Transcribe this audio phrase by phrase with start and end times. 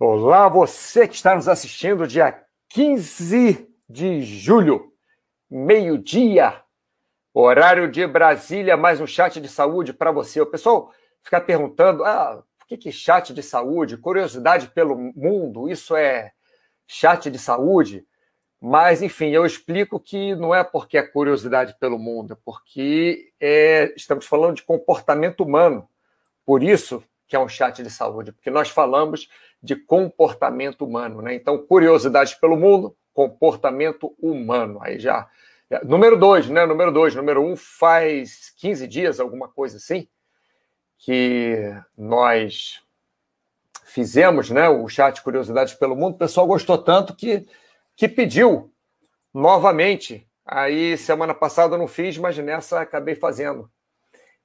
[0.00, 4.92] Olá, você que está nos assistindo dia 15 de julho,
[5.50, 6.62] meio-dia,
[7.34, 10.40] horário de Brasília, mais um chat de saúde para você.
[10.40, 13.96] O pessoal fica perguntando: ah, por que, que chat de saúde?
[13.96, 16.30] Curiosidade pelo mundo, isso é
[16.86, 18.06] chat de saúde?
[18.60, 23.92] Mas, enfim, eu explico que não é porque é curiosidade pelo mundo, é porque é,
[23.96, 25.88] estamos falando de comportamento humano.
[26.46, 29.28] Por isso que é um chat de saúde, porque nós falamos
[29.62, 31.34] de comportamento humano, né?
[31.34, 34.78] Então, curiosidades pelo mundo, comportamento humano.
[34.82, 35.28] Aí já.
[35.84, 36.64] Número dois, né?
[36.64, 37.14] Número dois.
[37.14, 40.08] Número um, faz 15 dias, alguma coisa assim,
[40.96, 42.82] que nós
[43.84, 44.68] fizemos, né?
[44.68, 46.14] O chat Curiosidades pelo Mundo.
[46.14, 47.46] O pessoal gostou tanto que,
[47.94, 48.72] que pediu
[49.34, 50.26] novamente.
[50.46, 53.70] Aí, semana passada eu não fiz, mas nessa acabei fazendo.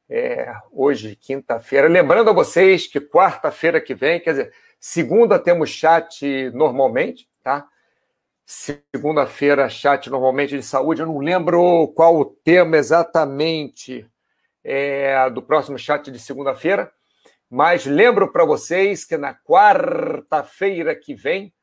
[0.09, 1.87] É, hoje, quinta-feira.
[1.87, 4.53] Lembrando a vocês que quarta-feira que vem, quer dizer,
[4.85, 7.65] Segunda temos chat normalmente, tá?
[8.45, 10.99] Segunda-feira, chat normalmente de saúde.
[10.99, 14.05] Eu não lembro qual o tema exatamente
[14.61, 16.91] é, do próximo chat de segunda-feira,
[17.49, 21.53] mas lembro para vocês que na quarta-feira que vem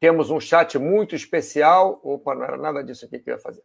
[0.00, 2.00] temos um chat muito especial.
[2.02, 3.62] Opa, não era nada disso aqui que eu ia fazer.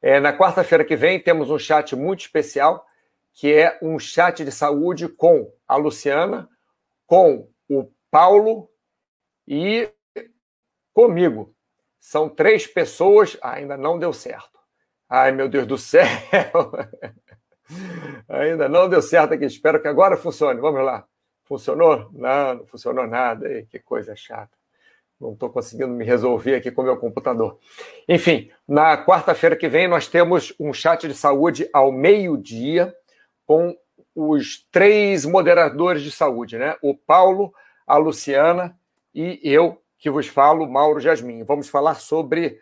[0.00, 2.86] É, na quarta-feira que vem temos um chat muito especial,
[3.32, 6.48] que é um chat de saúde com a Luciana,
[7.06, 8.70] com o Paulo
[9.46, 9.90] e
[10.92, 11.54] comigo.
[11.98, 14.58] São três pessoas, ainda não deu certo.
[15.08, 16.06] Ai, meu Deus do céu!
[18.28, 19.44] ainda não deu certo aqui.
[19.44, 20.60] Espero que agora funcione.
[20.60, 21.06] Vamos lá.
[21.44, 22.10] Funcionou?
[22.12, 23.48] Não, não funcionou nada.
[23.48, 24.55] Ei, que coisa chata.
[25.20, 27.58] Não estou conseguindo me resolver aqui com o meu computador.
[28.08, 32.94] Enfim, na quarta-feira que vem nós temos um chat de saúde ao meio-dia
[33.46, 33.74] com
[34.14, 36.76] os três moderadores de saúde, né?
[36.82, 37.52] O Paulo,
[37.86, 38.76] a Luciana
[39.14, 41.42] e eu, que vos falo, Mauro Jasmin.
[41.44, 42.60] Vamos falar sobre.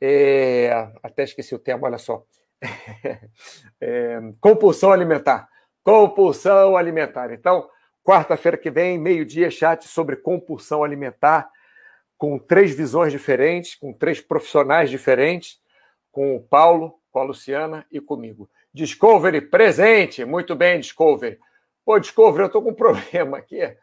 [0.00, 0.70] É...
[1.02, 2.24] até esqueci o tema, olha só.
[3.80, 4.20] é...
[4.40, 5.48] compulsão alimentar.
[5.82, 7.32] Compulsão alimentar.
[7.32, 7.68] Então,
[8.04, 11.50] quarta-feira que vem, meio-dia, chat sobre compulsão alimentar,
[12.22, 15.60] com três visões diferentes, com três profissionais diferentes,
[16.12, 18.48] com o Paulo, com a Luciana e comigo.
[18.72, 20.24] Discovery presente.
[20.24, 21.40] Muito bem, Discovery.
[21.84, 23.76] Pô, Discovery, eu estou com um problema aqui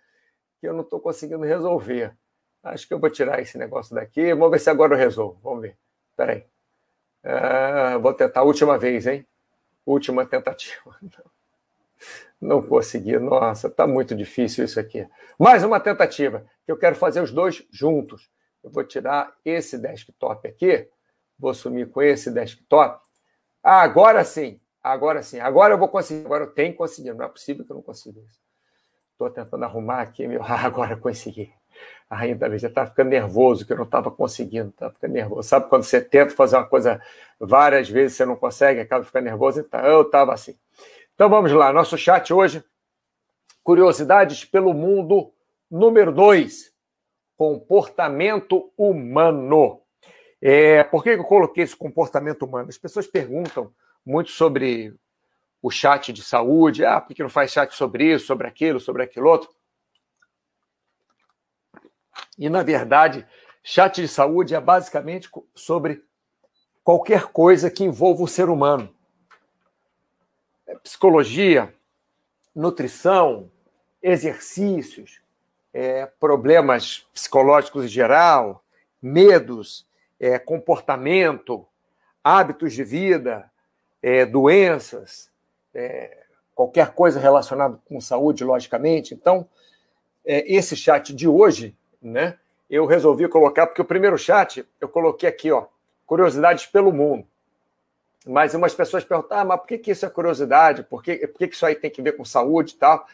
[0.57, 2.16] que eu não estou conseguindo resolver.
[2.63, 4.33] Acho que eu vou tirar esse negócio daqui.
[4.33, 5.38] Vamos ver se agora eu resolvo.
[5.44, 5.75] Vamos ver.
[6.11, 6.45] Espera aí.
[7.21, 9.27] Ah, vou tentar a última vez, hein?
[9.85, 10.95] Última tentativa.
[12.39, 13.19] Não consegui.
[13.19, 15.06] Nossa, está muito difícil isso aqui.
[15.38, 18.30] Mais uma tentativa, que eu quero fazer os dois juntos.
[18.63, 20.88] Eu vou tirar esse desktop aqui,
[21.38, 23.03] vou sumir com esse desktop.
[23.63, 24.59] Ah, agora sim.
[24.84, 27.72] Agora sim, agora eu vou conseguir, agora eu tenho que conseguir, não é possível que
[27.72, 28.40] eu não consiga isso.
[29.12, 31.52] Estou tentando arrumar aqui, meu, ah, agora consegui.
[32.07, 35.50] Ainda bem, já estava ficando nervoso, que eu não estava conseguindo, estava ficando nervoso.
[35.50, 37.01] Sabe quando você tenta fazer uma coisa
[37.40, 39.59] várias vezes, você não consegue, acaba ficando nervoso?
[39.59, 40.56] Então, eu estava assim.
[41.16, 42.63] Então vamos lá, nosso chat hoje,
[43.63, 45.34] curiosidades pelo mundo,
[45.69, 46.74] número 2,
[47.38, 49.81] comportamento humano.
[50.41, 52.69] É, por que eu coloquei esse comportamento humano?
[52.69, 53.74] As pessoas perguntam
[54.06, 54.96] muito sobre
[55.62, 56.85] o chat de saúde.
[56.85, 59.50] Ah, por que não faz chat sobre isso, sobre aquilo, sobre aquilo outro?
[62.38, 63.28] E, na verdade,
[63.63, 66.03] chat de saúde é basicamente sobre
[66.84, 68.94] qualquer coisa que envolva o ser humano.
[70.66, 71.74] É psicologia,
[72.56, 73.51] nutrição,
[74.01, 75.22] exercícios,
[75.74, 78.63] é, problemas psicológicos em geral,
[79.02, 79.85] medos,
[80.19, 81.66] é, comportamento,
[82.24, 83.50] hábitos de vida,
[84.02, 85.30] é, doenças,
[85.74, 86.18] é,
[86.53, 89.13] qualquer coisa relacionada com saúde, logicamente.
[89.13, 89.47] Então,
[90.25, 92.38] é, esse chat de hoje, né,
[92.69, 95.66] eu resolvi colocar, porque o primeiro chat eu coloquei aqui, ó,
[96.06, 97.25] curiosidades pelo mundo.
[98.25, 100.84] Mas umas pessoas perguntam, ah, mas por que, que isso é curiosidade?
[100.84, 103.07] Por que, por que, que isso aí tem que ver com saúde e tal?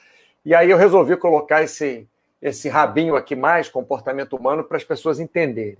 [0.43, 2.07] E aí eu resolvi colocar esse,
[2.41, 5.77] esse rabinho aqui mais, comportamento humano, para as pessoas entenderem.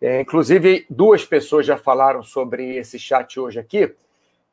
[0.00, 3.94] É, inclusive, duas pessoas já falaram sobre esse chat hoje aqui,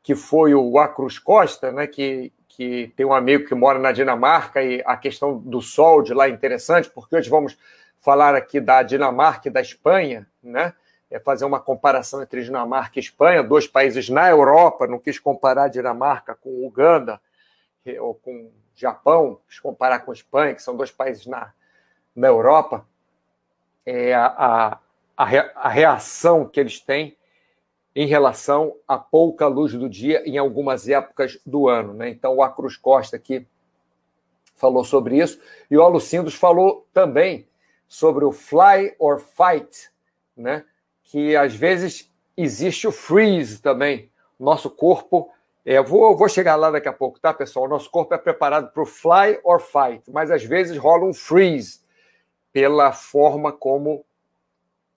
[0.01, 4.63] que foi o Acruz Costa, né, que, que tem um amigo que mora na Dinamarca,
[4.63, 7.57] e a questão do sol de lá é interessante, porque hoje vamos
[8.01, 10.73] falar aqui da Dinamarca e da Espanha, né?
[11.09, 15.69] É fazer uma comparação entre Dinamarca e Espanha, dois países na Europa, não quis comparar
[15.69, 17.19] Dinamarca com Uganda
[17.99, 21.53] ou com Japão, quis comparar com Espanha, que são dois países na,
[22.15, 22.85] na Europa.
[23.85, 24.79] É, a,
[25.15, 27.15] a, reação que eles têm
[27.95, 31.93] em relação à pouca luz do dia em algumas épocas do ano.
[31.93, 32.09] Né?
[32.09, 33.47] Então, o Acruz Costa aqui
[34.55, 35.39] falou sobre isso,
[35.69, 37.47] e o Alucindos falou também
[37.87, 39.91] sobre o fly or fight,
[40.35, 40.65] né?
[41.03, 44.09] que às vezes existe o freeze também.
[44.39, 45.31] Nosso corpo,
[45.65, 47.67] é, vou, vou chegar lá daqui a pouco, tá, pessoal?
[47.67, 51.79] Nosso corpo é preparado para o fly or fight, mas às vezes rola um freeze
[52.53, 54.05] pela forma como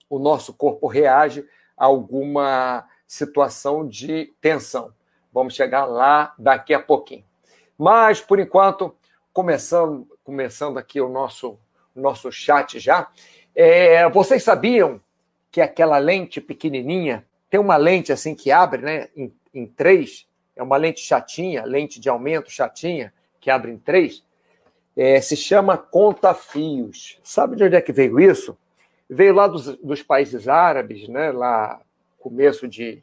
[0.07, 1.43] o nosso corpo reage
[1.75, 4.93] a alguma situação de tensão.
[5.33, 7.25] Vamos chegar lá daqui a pouquinho.
[7.75, 8.95] Mas, por enquanto,
[9.33, 11.57] começando, começando aqui o nosso,
[11.95, 13.07] nosso chat já,
[13.55, 15.01] é, vocês sabiam
[15.51, 20.28] que aquela lente pequenininha tem uma lente assim que abre né, em, em três,
[20.59, 24.25] é uma lente chatinha, lente de aumento chatinha, que abre em três,
[24.95, 27.17] é, se chama conta-fios.
[27.23, 28.57] Sabe de onde é que veio isso?
[29.09, 31.79] Veio lá dos, dos países árabes, né, lá
[32.19, 33.01] começo de,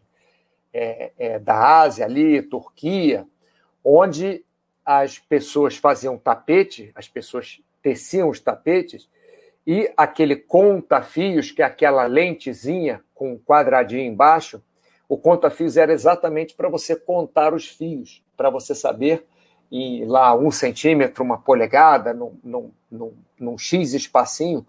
[0.71, 3.27] é, é, da Ásia ali, Turquia,
[3.83, 4.45] onde
[4.85, 9.09] as pessoas faziam tapete, as pessoas teciam os tapetes,
[9.67, 14.63] e aquele conta-fios, que é aquela lentezinha com um quadradinho embaixo,
[15.09, 19.27] o conta-fios era exatamente para você contar os fios, para você saber,
[19.71, 24.67] e lá um centímetro, uma polegada, num, num, num, num X espacinho,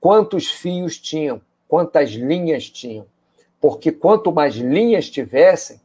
[0.00, 3.06] quantos fios tinham, quantas linhas tinham.
[3.60, 5.80] Porque quanto mais linhas tivessem,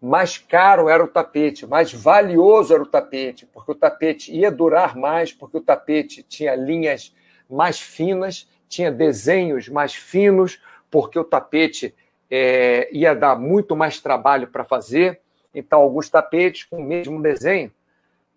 [0.00, 4.96] mais caro era o tapete, mais valioso era o tapete, porque o tapete ia durar
[4.96, 7.14] mais, porque o tapete tinha linhas
[7.48, 10.60] mais finas, tinha desenhos mais finos,
[10.90, 11.94] porque o tapete
[12.30, 15.20] é, ia dar muito mais trabalho para fazer.
[15.54, 17.72] Então, alguns tapetes com o mesmo desenho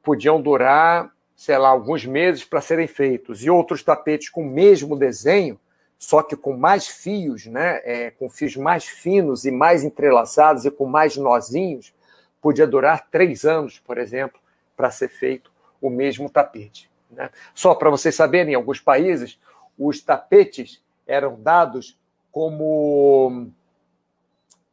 [0.04, 4.96] podiam durar, sei lá, alguns meses para serem feitos, e outros tapetes com o mesmo
[4.98, 5.60] desenho
[5.98, 10.72] só que com mais fios, né, é, com fios mais finos e mais entrelaçados e
[10.72, 11.94] com mais nozinhos,
[12.42, 14.40] podia durar três anos, por exemplo,
[14.76, 15.52] para ser feito
[15.82, 16.90] o mesmo tapete.
[17.10, 17.30] Né?
[17.54, 19.40] Só para vocês saberem, em alguns países,
[19.78, 21.98] os tapetes eram dados
[22.32, 23.50] como.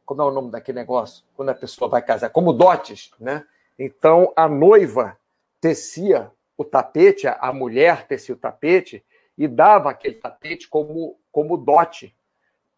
[0.04, 1.24] Como é o nome daquele negócio?
[1.34, 2.30] Quando a pessoa vai casar?
[2.30, 3.44] Como dotes, né?
[3.78, 5.16] Então, a noiva
[5.60, 9.04] tecia o tapete, a mulher tecia o tapete,
[9.36, 12.14] e dava aquele tapete como, como dote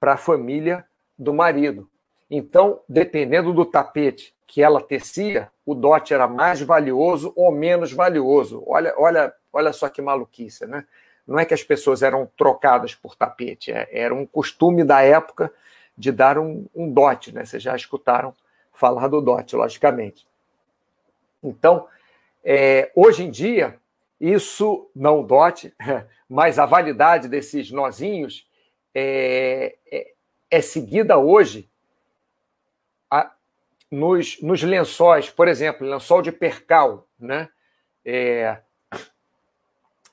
[0.01, 0.87] para a família
[1.19, 1.89] do marido.
[2.31, 8.63] Então, dependendo do tapete que ela tecia, o dote era mais valioso ou menos valioso.
[8.67, 10.87] Olha, olha, olha só que maluquice, né?
[11.27, 15.53] Não é que as pessoas eram trocadas por tapete, é, era um costume da época
[15.97, 17.45] de dar um, um dote, né?
[17.45, 18.35] Vocês já escutaram
[18.73, 20.27] falar do dote, logicamente.
[21.43, 21.87] Então,
[22.45, 23.79] é, hoje em dia,
[24.21, 25.75] isso não dote,
[26.29, 28.47] mas a validade desses nozinhos
[28.95, 30.13] é, é,
[30.51, 31.69] é seguida hoje
[33.11, 33.33] a,
[33.91, 37.49] nos, nos, lençóis, por exemplo, lençol de percal, né?
[38.05, 38.59] É,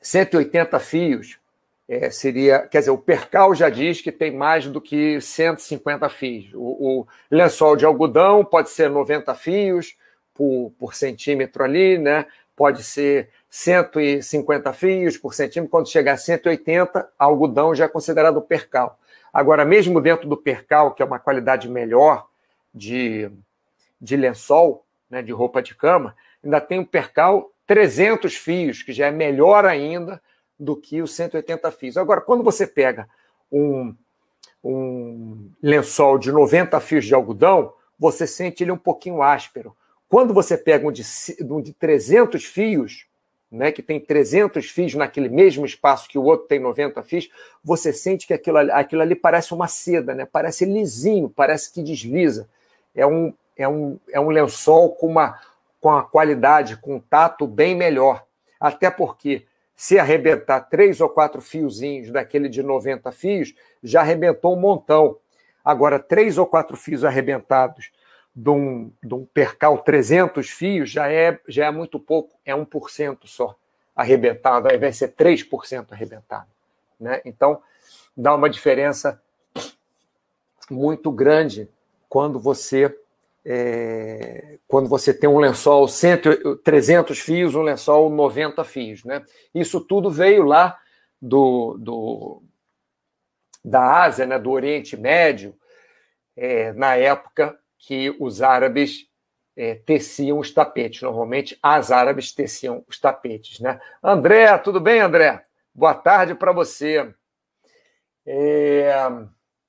[0.02, 1.40] 180 fios
[1.88, 6.54] é, seria, quer dizer, o percal já diz que tem mais do que 150 fios.
[6.54, 6.60] O,
[7.02, 9.96] o lençol de algodão pode ser 90 fios
[10.34, 12.26] por, por centímetro ali, né?
[12.56, 18.98] Pode ser 150 fios por centímetro, quando chegar a 180, algodão já é considerado percal.
[19.34, 22.28] Agora, mesmo dentro do percal, que é uma qualidade melhor
[22.74, 23.30] de,
[24.00, 29.08] de lençol, né, de roupa de cama, ainda tem o percal 300 fios, que já
[29.08, 30.22] é melhor ainda
[30.60, 31.98] do que os 180 fios.
[31.98, 33.08] Agora, quando você pega
[33.52, 33.96] um,
[34.64, 39.76] um lençol de 90 fios de algodão, você sente ele um pouquinho áspero.
[40.10, 41.04] Quando você pega um de,
[41.42, 43.08] um de 300 fios,
[43.52, 47.30] né, que tem 300 fios naquele mesmo espaço que o outro tem 90 fios,
[47.64, 50.28] você sente que aquilo, aquilo ali parece uma seda, né?
[50.30, 52.50] parece lisinho, parece que desliza.
[52.96, 55.40] É um, é um, é um lençol com, uma,
[55.80, 58.26] com a qualidade, com um tato bem melhor.
[58.60, 59.46] Até porque,
[59.84, 65.18] se arrebentar três ou quatro fiozinhos daquele de 90 fios, já arrebentou um montão.
[65.62, 67.92] Agora, três ou quatro fios arrebentados
[68.34, 73.18] de um, de um percal 300 fios já é, já é muito pouco, é 1%
[73.26, 73.58] só
[73.94, 76.48] arrebentado, invés de ser 3% arrebentado.
[76.98, 77.20] Né?
[77.26, 77.62] Então,
[78.16, 79.22] dá uma diferença
[80.72, 81.68] muito grande
[82.08, 82.98] quando você
[83.46, 86.22] é, quando você tem um lençol 100,
[86.64, 89.04] 300 fios, um lençol 90 fios.
[89.04, 89.24] Né?
[89.54, 90.78] Isso tudo veio lá
[91.22, 92.44] do, do
[93.64, 95.56] da Ásia, né, do Oriente Médio,
[96.36, 99.08] é, na época que os árabes
[99.56, 101.02] é, teciam os tapetes.
[101.02, 103.60] Normalmente, as árabes teciam os tapetes.
[103.60, 103.80] Né?
[104.02, 105.46] André, tudo bem, André?
[105.74, 107.14] Boa tarde para você.
[108.26, 108.94] É,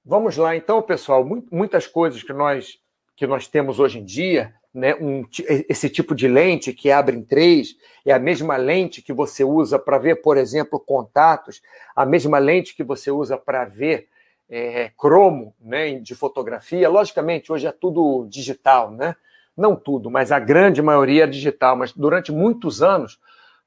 [0.05, 1.25] vamos lá, então, pessoal.
[1.51, 2.79] Muitas coisas que nós,
[3.17, 5.25] que nós temos hoje em dia né, um,
[5.69, 9.79] esse tipo de lente que abre em três, é a mesma lente que você usa
[9.79, 11.63] para ver, por exemplo, contatos,
[11.95, 14.09] a mesma lente que você usa para ver
[14.51, 16.89] é, cromo né, de fotografia.
[16.89, 19.15] Logicamente, hoje é tudo digital, né?
[19.57, 21.77] Não tudo, mas a grande maioria é digital.
[21.77, 23.21] Mas durante muitos anos,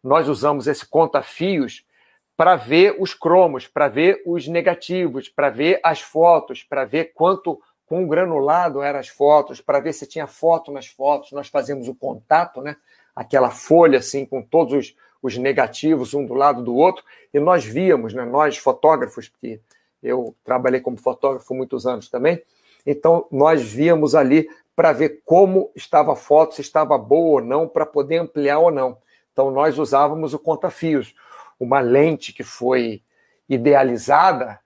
[0.03, 1.85] nós usamos esse conta-fios
[2.35, 7.59] para ver os cromos, para ver os negativos, para ver as fotos, para ver quanto
[7.87, 11.31] com granulado eram as fotos, para ver se tinha foto nas fotos.
[11.31, 12.75] Nós fazíamos o contato, né?
[13.15, 17.03] aquela folha assim, com todos os, os negativos, um do lado do outro,
[17.33, 18.23] e nós víamos, né?
[18.25, 19.59] nós fotógrafos, porque
[20.03, 22.39] eu trabalhei como fotógrafo muitos anos também,
[22.85, 27.67] então nós víamos ali para ver como estava a foto, se estava boa ou não,
[27.67, 28.97] para poder ampliar ou não.
[29.33, 31.15] Então nós usávamos o conta-fios
[31.59, 33.01] uma lente que foi
[33.49, 34.59] idealizada,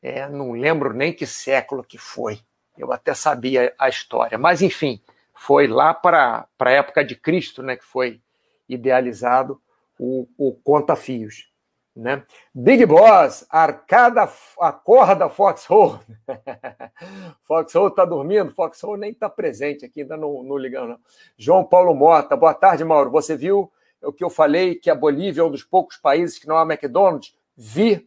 [0.00, 2.38] é, não lembro nem que século que foi.
[2.78, 5.00] Eu até sabia a história, mas enfim,
[5.34, 8.20] foi lá para a época de Cristo, né, que foi
[8.68, 9.60] idealizado
[9.98, 11.50] o, o conta-fios.
[11.94, 12.22] Né?
[12.54, 14.30] Big Boss, arcada,
[14.60, 16.00] acorda Foxhole.
[17.44, 20.90] Foxhole está dormindo, Foxhole nem está presente aqui, ainda não, não ligando.
[20.90, 21.00] Não.
[21.38, 23.10] João Paulo Mota, boa tarde, Mauro.
[23.10, 26.46] Você viu o que eu falei, que a Bolívia é um dos poucos países que
[26.46, 28.06] não há McDonald's, vi,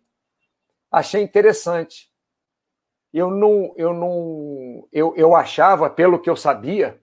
[0.91, 2.08] achei interessante.
[3.13, 6.99] Eu não, eu não, eu, eu achava, pelo que eu sabia,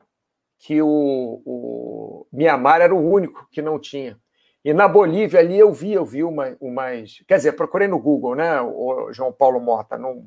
[0.59, 4.19] que o, o Mianmar era o único que não tinha.
[4.65, 8.35] E na Bolívia ali eu vi, eu vi uma, umas, quer dizer, procurei no Google,
[8.35, 10.27] né, o João Paulo Mota, não,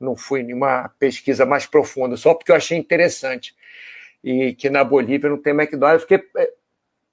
[0.00, 3.54] não fui nenhuma pesquisa mais profunda, só porque eu achei interessante.
[4.22, 6.52] E que na Bolívia não tem McDonald's, eu fiquei é,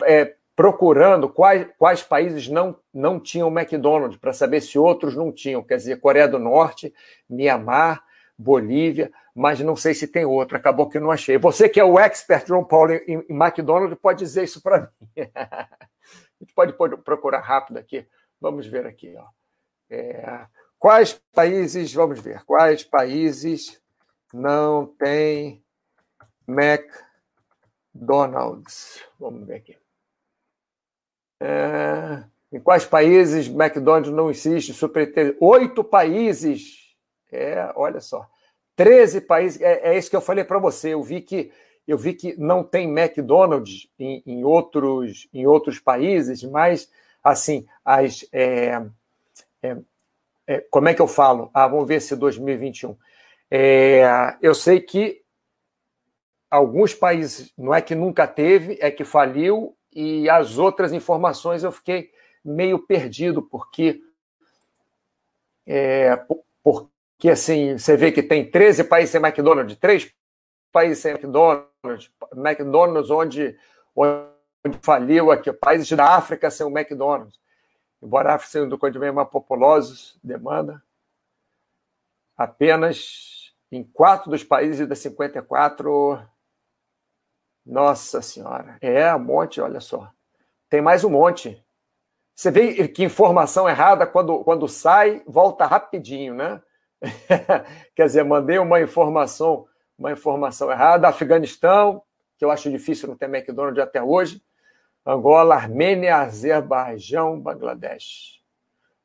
[0.04, 5.64] é, procurando quais, quais países não, não tinham McDonald's, para saber se outros não tinham.
[5.64, 6.94] Quer dizer, Coreia do Norte,
[7.28, 8.04] Mianmar,
[8.38, 10.56] Bolívia, mas não sei se tem outro.
[10.56, 11.36] Acabou que eu não achei.
[11.40, 15.08] Você que é o expert, João Paulo, em, em McDonald's, pode dizer isso para mim.
[15.36, 15.68] a
[16.40, 18.06] gente pode, pode, procurar rápido aqui.
[18.40, 19.16] Vamos ver aqui.
[19.18, 19.26] Ó.
[19.90, 20.46] É,
[20.78, 23.82] quais países, vamos ver, quais países
[24.32, 25.64] não tem
[26.48, 29.04] McDonald's?
[29.20, 29.81] Vamos ver aqui.
[31.44, 34.32] É, em quais países McDonald's não?
[34.34, 35.36] Super...
[35.40, 36.94] Oito países.
[37.32, 38.28] É, olha só.
[38.76, 39.60] Treze países.
[39.60, 40.94] É, é isso que eu falei para você.
[40.94, 41.52] Eu vi que
[41.88, 46.90] eu vi que não tem McDonald's em, em, outros, em outros países, mas
[47.24, 48.82] assim, as, é,
[49.64, 49.78] é,
[50.48, 51.50] é, como é que eu falo?
[51.54, 52.96] Ah, vamos ver se 2021.
[53.50, 55.22] É, eu sei que
[56.50, 61.72] alguns países, não é que nunca teve, é que faliu e as outras informações eu
[61.72, 62.12] fiquei
[62.44, 64.02] meio perdido, porque
[65.66, 66.16] é,
[66.64, 70.12] porque assim, você vê que tem 13 países sem McDonald's, três
[70.72, 73.58] países sem McDonald's, McDonald's onde,
[73.96, 77.40] onde faliu aqui, países da África sem o McDonald's.
[78.02, 80.82] Embora a África seja um dos bem mais populosos, demanda
[82.42, 86.20] apenas em quatro dos países das 54
[87.66, 88.78] nossa Senhora.
[88.82, 90.12] É, um monte, olha só.
[90.70, 91.64] Tem mais um monte.
[92.36, 96.62] Você vê que informação errada, quando, quando sai, volta rapidinho, né?
[97.96, 101.08] Quer dizer, mandei uma informação, uma informação errada.
[101.08, 102.02] Afeganistão,
[102.38, 104.42] que eu acho difícil não ter McDonald's até hoje.
[105.06, 108.42] Angola, Armênia, Azerbaijão, Bangladesh.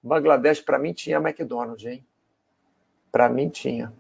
[0.03, 2.07] Bangladesh, para mim, tinha McDonald's, hein?
[3.11, 3.93] Para mim, tinha.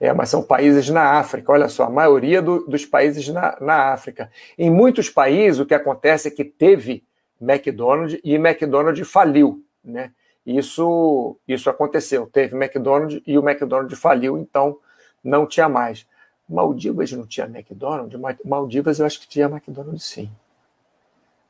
[0.00, 1.50] É, mas são países na África.
[1.50, 4.30] Olha só, a maioria do, dos países na, na África.
[4.56, 7.04] Em muitos países, o que acontece é que teve
[7.40, 10.12] McDonald's e McDonald's faliu, né?
[10.46, 12.26] Isso, isso aconteceu.
[12.26, 14.78] Teve McDonald's e o McDonald's faliu, então
[15.22, 16.06] não tinha mais.
[16.48, 18.18] Maldivas não tinha McDonald's?
[18.44, 20.30] Maldivas eu acho que tinha McDonald's sim.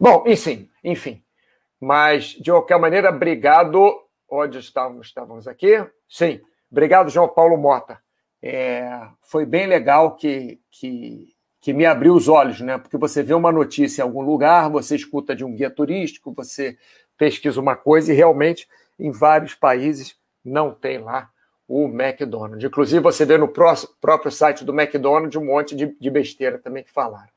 [0.00, 1.23] Bom, enfim, enfim.
[1.81, 4.02] Mas, de qualquer maneira, obrigado.
[4.28, 5.07] Onde estávamos?
[5.07, 5.85] Estávamos aqui?
[6.09, 6.40] Sim.
[6.71, 7.99] Obrigado, João Paulo Mota
[8.42, 12.78] é, foi bem legal que, que, que me abriu os olhos, né?
[12.78, 16.76] Porque você vê uma notícia em algum lugar, você escuta de um guia turístico, você
[17.16, 18.68] pesquisa uma coisa e realmente
[18.99, 21.30] em vários países não tem lá
[21.66, 22.64] o McDonald's.
[22.64, 26.92] Inclusive, você vê no próprio site do McDonald's um monte de, de besteira também que
[26.92, 27.28] falaram.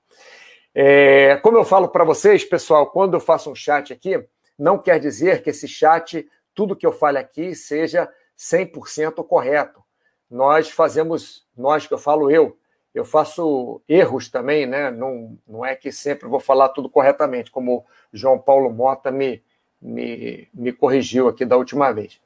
[0.73, 4.23] É, como eu falo para vocês, pessoal, quando eu faço um chat aqui,
[4.57, 9.83] não quer dizer que esse chat, tudo que eu fale aqui, seja 100% correto
[10.31, 12.57] nós fazemos, nós que eu falo eu,
[12.93, 14.89] eu faço erros também, né?
[14.89, 19.43] Não, não é que sempre vou falar tudo corretamente, como João Paulo Mota me,
[19.81, 22.19] me, me corrigiu aqui da última vez.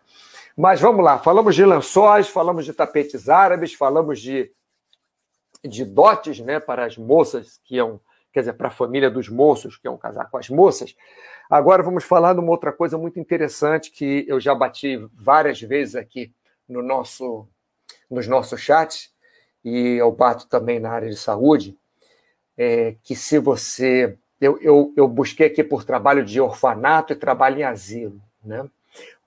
[0.55, 4.51] Mas vamos lá, falamos de lençóis, falamos de tapetes árabes, falamos de
[5.67, 7.99] de dotes né, para as moças que iam,
[8.31, 10.95] quer dizer, para a família dos moços que iam casar com as moças.
[11.49, 15.95] Agora vamos falar de uma outra coisa muito interessante que eu já bati várias vezes
[15.95, 16.31] aqui
[16.67, 17.47] no nosso,
[18.09, 19.11] nos nossos chats,
[19.63, 21.77] e eu bato também na área de saúde,
[22.57, 24.17] é que se você.
[24.39, 28.21] Eu, eu, eu busquei aqui por trabalho de orfanato e trabalho em asilo.
[28.43, 28.69] Né?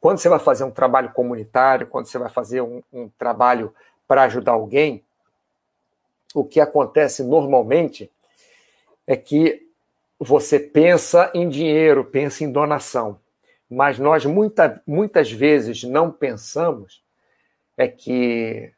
[0.01, 3.75] Quando você vai fazer um trabalho comunitário, quando você vai fazer um, um trabalho
[4.07, 5.03] para ajudar alguém,
[6.35, 8.11] o que acontece normalmente
[9.07, 9.67] é que
[10.19, 13.19] você pensa em dinheiro, pensa em donação,
[13.69, 17.03] mas nós muita, muitas vezes não pensamos
[17.79, 18.73] é que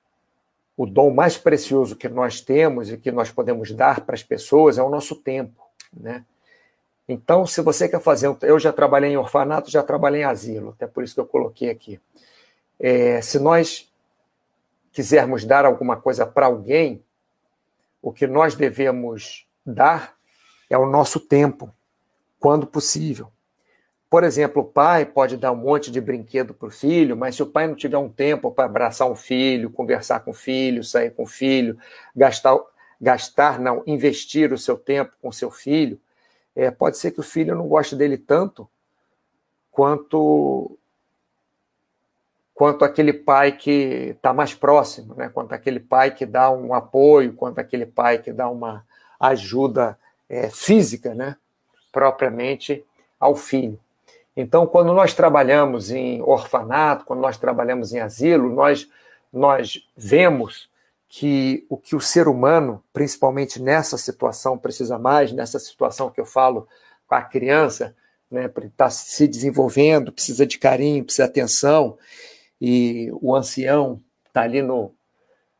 [0.77, 4.79] o dom mais precioso que nós temos e que nós podemos dar para as pessoas
[4.79, 5.61] é o nosso tempo,
[5.93, 6.25] né?
[7.09, 10.87] Então, se você quer fazer, eu já trabalhei em orfanato, já trabalhei em asilo, até
[10.87, 12.01] por isso que eu coloquei aqui.
[12.79, 13.93] É, se nós
[14.93, 17.03] quisermos dar alguma coisa para alguém,
[18.01, 20.15] o que nós devemos dar
[20.69, 21.75] é o nosso tempo,
[22.39, 23.33] quando possível.
[24.11, 27.45] Por exemplo, o pai pode dar um monte de brinquedo para o filho, mas se
[27.45, 31.13] o pai não tiver um tempo para abraçar um filho, conversar com o filho, sair
[31.13, 31.79] com o filho,
[32.15, 32.59] gastar,
[33.01, 35.97] gastar não, investir o seu tempo com o seu filho,
[36.57, 38.69] é, pode ser que o filho não goste dele tanto
[39.71, 40.77] quanto
[42.53, 45.31] quanto aquele pai que está mais próximo, né?
[45.31, 48.85] quanto aquele pai que dá um apoio, quanto aquele pai que dá uma
[49.19, 49.97] ajuda
[50.29, 51.37] é, física, né?
[51.91, 52.85] propriamente
[53.19, 53.79] ao filho.
[54.41, 58.89] Então, quando nós trabalhamos em orfanato, quando nós trabalhamos em asilo, nós,
[59.31, 60.71] nós vemos
[61.09, 66.25] que o que o ser humano, principalmente nessa situação, precisa mais, nessa situação que eu
[66.25, 66.67] falo
[67.07, 67.95] com a criança,
[68.31, 71.99] né, está se desenvolvendo, precisa de carinho, precisa de atenção,
[72.59, 74.95] e o ancião está ali no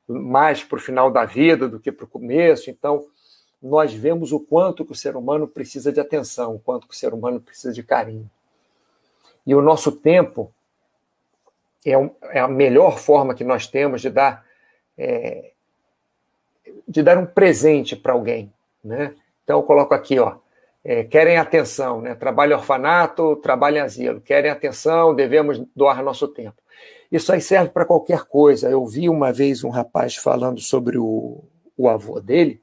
[0.09, 2.71] mais para o final da vida do que para o começo.
[2.71, 3.05] Então,
[3.63, 6.97] nós vemos o quanto que o ser humano precisa de atenção, o quanto que o
[6.97, 8.29] ser humano precisa de carinho.
[9.47, 10.53] E o nosso tempo
[11.85, 14.45] é, um, é a melhor forma que nós temos de dar
[14.97, 15.53] é,
[16.87, 19.15] de dar um presente para alguém, né?
[19.45, 20.37] Então eu coloco aqui, ó,
[20.85, 22.15] é, querem atenção, né?
[22.15, 26.61] Trabalho orfanato, trabalho em asilo, querem atenção, devemos doar nosso tempo.
[27.11, 28.69] Isso aí serve para qualquer coisa.
[28.69, 31.43] Eu vi uma vez um rapaz falando sobre o,
[31.77, 32.63] o avô dele,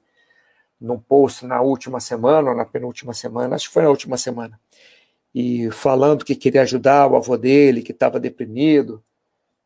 [0.79, 4.59] num post na última semana, ou na penúltima semana, acho que foi na última semana,
[5.39, 9.03] e falando que queria ajudar o avô dele, que estava deprimido.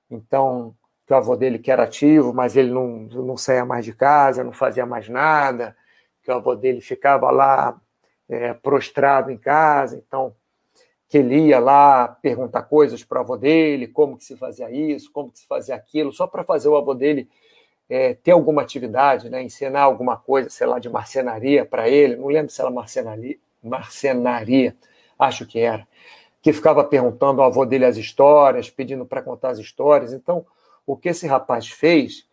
[0.10, 0.76] Então,
[1.08, 4.44] que o avô dele que era ativo, mas ele não, não saía mais de casa,
[4.44, 5.74] não fazia mais nada,
[6.22, 7.80] que o avô dele ficava lá
[8.28, 9.96] é, prostrado em casa.
[9.96, 10.36] Então,
[11.08, 15.10] que ele ia lá perguntar coisas para o avô dele, como que se fazia isso,
[15.10, 17.30] como que se fazia aquilo, só para fazer o avô dele
[17.90, 22.28] é, ter alguma atividade, né, ensinar alguma coisa, sei lá, de marcenaria para ele, não
[22.28, 24.76] lembro se era marcenaria, marcenaria,
[25.22, 25.88] acho que era,
[26.42, 30.14] que ficava perguntando ao avô dele as histórias, pedindo para contar as histórias.
[30.14, 30.46] Então,
[30.86, 32.28] o que esse rapaz fez,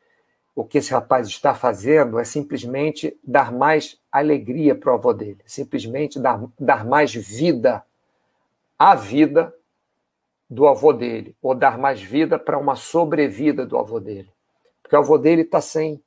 [0.54, 5.38] o que esse rapaz está fazendo é simplesmente dar mais alegria para o avô dele,
[5.44, 7.84] simplesmente dar, dar mais vida
[8.78, 9.54] a vida
[10.48, 14.32] do avô dele, ou dar mais vida para uma sobrevida do avô dele.
[14.82, 16.02] Porque o avô dele está sem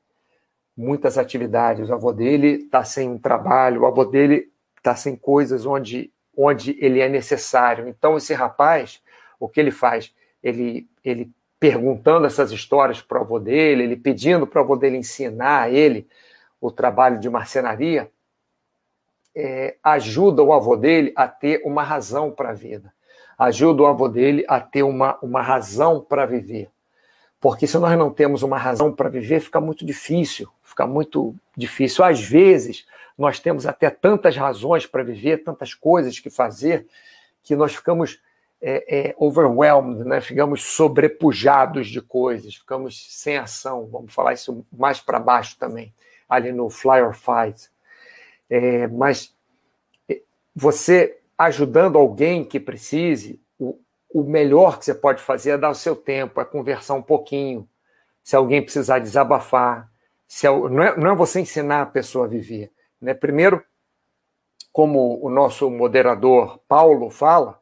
[0.76, 5.66] muitas atividades, o avô dele está sem um trabalho, o avô dele está sem coisas
[5.66, 6.12] onde,
[6.44, 7.88] onde ele é necessário.
[7.88, 9.02] Então, esse rapaz,
[9.40, 10.14] o que ele faz?
[10.44, 14.98] Ele, ele perguntando essas histórias para o avô dele, ele pedindo para o avô dele
[14.98, 16.08] ensinar a ele
[16.60, 18.10] o trabalho de marcenaria,
[19.36, 22.92] é, ajuda o avô dele a ter uma razão para a vida,
[23.38, 26.70] ajuda o avô dele a ter uma, uma razão para viver.
[27.40, 32.04] Porque se nós não temos uma razão para viver, fica muito difícil, fica muito difícil.
[32.04, 32.86] Às vezes,
[33.18, 36.88] nós temos até tantas razões para viver, tantas coisas que fazer,
[37.44, 38.20] que nós ficamos
[38.62, 40.22] é, é, overwhelmed, né?
[40.22, 43.88] ficamos sobrepujados de coisas, ficamos sem ação.
[43.88, 45.94] Vamos falar isso mais para baixo também,
[46.30, 47.70] ali no Fly or Fight.
[48.50, 49.34] É, mas
[50.08, 50.22] é,
[50.56, 53.80] você ajudando alguém que precise, o,
[54.14, 57.68] o melhor que você pode fazer é dar o seu tempo, é conversar um pouquinho.
[58.24, 59.90] Se alguém precisar desabafar,
[60.28, 62.72] se é, não, é, não é você ensinar a pessoa a viver.
[63.02, 63.14] Né?
[63.14, 63.64] Primeiro,
[64.72, 67.60] como o nosso moderador Paulo fala,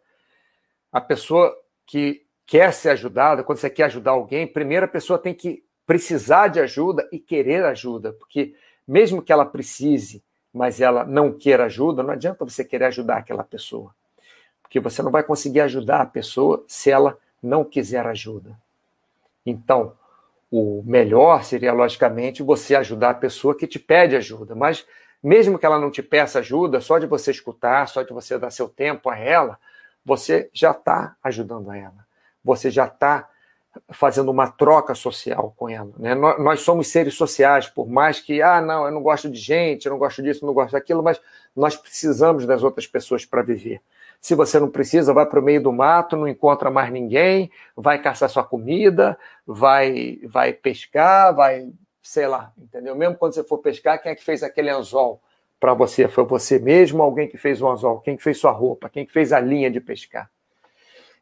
[0.92, 5.34] a pessoa que quer ser ajudada, quando você quer ajudar alguém, primeiro a pessoa tem
[5.34, 8.56] que precisar de ajuda e querer ajuda, porque
[8.88, 10.24] mesmo que ela precise
[10.54, 13.94] mas ela não queira ajuda, não adianta você querer ajudar aquela pessoa.
[14.62, 18.58] Porque você não vai conseguir ajudar a pessoa se ela não quiser ajuda.
[19.46, 19.94] Então,
[20.52, 24.86] o melhor seria, logicamente, você ajudar a pessoa que te pede ajuda, mas
[25.22, 28.52] mesmo que ela não te peça ajuda, só de você escutar, só de você dar
[28.52, 29.58] seu tempo a ela,
[30.04, 32.08] você já está ajudando ela.
[32.44, 33.30] Você já está
[33.90, 35.92] fazendo uma troca social com ela.
[35.98, 36.16] Né?
[36.16, 39.92] Nós somos seres sociais, por mais que, ah, não, eu não gosto de gente, eu
[39.92, 41.22] não gosto disso, eu não gosto daquilo, mas
[41.56, 43.82] nós precisamos das outras pessoas para viver.
[44.22, 48.02] Se você não precisa, vai para o meio do mato, não encontra mais ninguém, vai
[48.02, 51.70] caçar sua comida, vai, vai pescar, vai,
[52.02, 52.96] sei lá, entendeu?
[52.96, 55.22] Mesmo quando você for pescar, quem é que fez aquele anzol
[55.60, 56.08] para você?
[56.08, 58.02] Foi você mesmo, alguém que fez o anzol?
[58.02, 58.90] Quem que fez sua roupa?
[58.90, 60.30] Quem que fez a linha de pescar?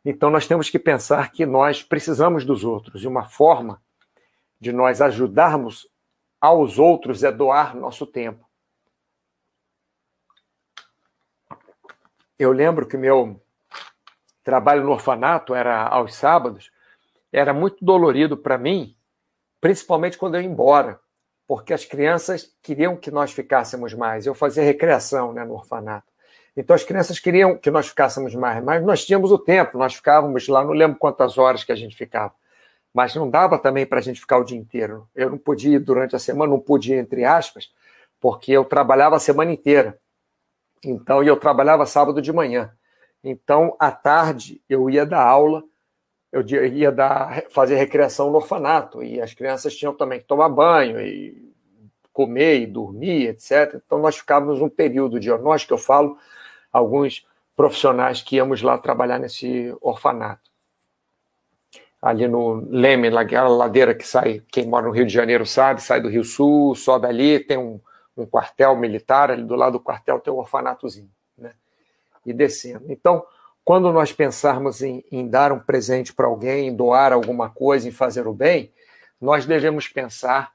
[0.05, 3.81] Então nós temos que pensar que nós precisamos dos outros e uma forma
[4.59, 5.89] de nós ajudarmos
[6.39, 8.47] aos outros é doar nosso tempo.
[12.39, 13.41] Eu lembro que meu
[14.43, 16.71] trabalho no orfanato era aos sábados,
[17.31, 18.96] era muito dolorido para mim,
[19.59, 20.99] principalmente quando eu ia embora,
[21.47, 24.25] porque as crianças queriam que nós ficássemos mais.
[24.25, 26.07] Eu fazia recreação né, no orfanato.
[26.55, 30.47] Então as crianças queriam que nós ficássemos mais, mas nós tínhamos o tempo, nós ficávamos
[30.47, 32.33] lá, não lembro quantas horas que a gente ficava,
[32.93, 35.07] mas não dava também para a gente ficar o dia inteiro.
[35.15, 37.71] Eu não podia ir durante a semana, não podia, entre aspas,
[38.19, 39.99] porque eu trabalhava a semana inteira.
[40.83, 42.71] Então, e eu trabalhava sábado de manhã.
[43.23, 45.63] Então, à tarde, eu ia dar aula,
[46.41, 50.99] eu ia dar, fazer recreação no orfanato, e as crianças tinham também que tomar banho,
[50.99, 51.51] e
[52.13, 53.81] comer, e dormir, etc.
[53.85, 56.17] Então, nós ficávamos um período de nós que eu falo,
[56.71, 60.49] alguns profissionais que íamos lá trabalhar nesse orfanato.
[62.01, 65.99] Ali no Leme, naquela ladeira que sai, quem mora no Rio de Janeiro sabe, sai
[65.99, 67.79] do Rio Sul, sobe ali, tem um
[68.17, 71.53] um quartel militar, ali do lado do quartel tem um orfanatozinho, né?
[72.25, 72.85] E descendo.
[72.89, 73.23] Então,
[73.67, 77.91] quando nós pensarmos em, em dar um presente para alguém, em doar alguma coisa, em
[77.91, 78.71] fazer o bem,
[79.19, 80.53] nós devemos pensar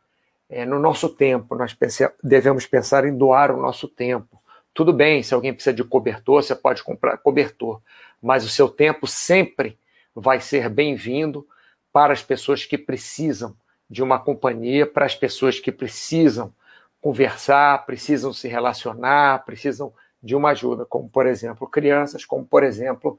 [0.49, 4.41] é, no nosso tempo, nós pense, devemos pensar em doar o nosso tempo.
[4.73, 7.83] Tudo bem, se alguém precisa de cobertor, você pode comprar cobertor,
[8.23, 9.79] mas o seu tempo sempre
[10.17, 11.47] vai ser bem-vindo
[11.93, 13.55] para as pessoas que precisam
[13.91, 16.51] de uma companhia, para as pessoas que precisam
[16.99, 23.19] conversar, precisam se relacionar, precisam de uma ajuda, como por exemplo crianças, como por exemplo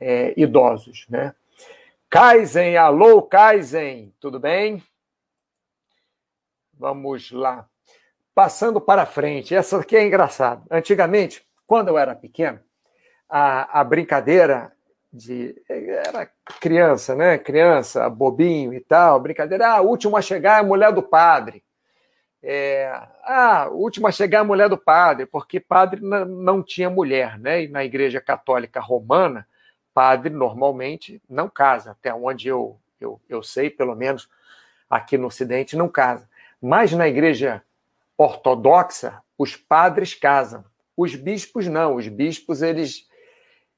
[0.00, 1.34] é, idosos, né?
[2.08, 4.82] Kaizen, alô Kaizen, tudo bem?
[6.72, 7.68] Vamos lá.
[8.34, 10.62] Passando para frente, essa aqui é engraçada.
[10.70, 12.60] Antigamente, quando eu era pequeno,
[13.28, 14.72] a, a brincadeira
[15.12, 16.30] de era
[16.60, 17.36] criança, né?
[17.36, 21.62] Criança, bobinho e tal, brincadeira, ah, a última a chegar é a mulher do padre.
[22.42, 22.88] É,
[23.24, 27.64] ah, última a chegar a mulher do padre, porque padre não tinha mulher, né?
[27.64, 29.46] E na Igreja Católica Romana,
[29.92, 34.28] padre normalmente não casa, até onde eu, eu, eu sei, pelo menos
[34.88, 36.28] aqui no Ocidente, não casa.
[36.62, 37.62] Mas na Igreja
[38.16, 40.64] Ortodoxa, os padres casam.
[40.96, 43.08] Os bispos não, os bispos, eles,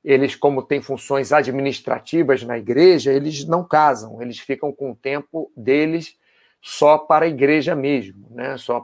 [0.03, 5.53] eles como têm funções administrativas na igreja, eles não casam, eles ficam com o tempo
[5.55, 6.16] deles
[6.61, 8.57] só para a igreja mesmo, né?
[8.57, 8.81] só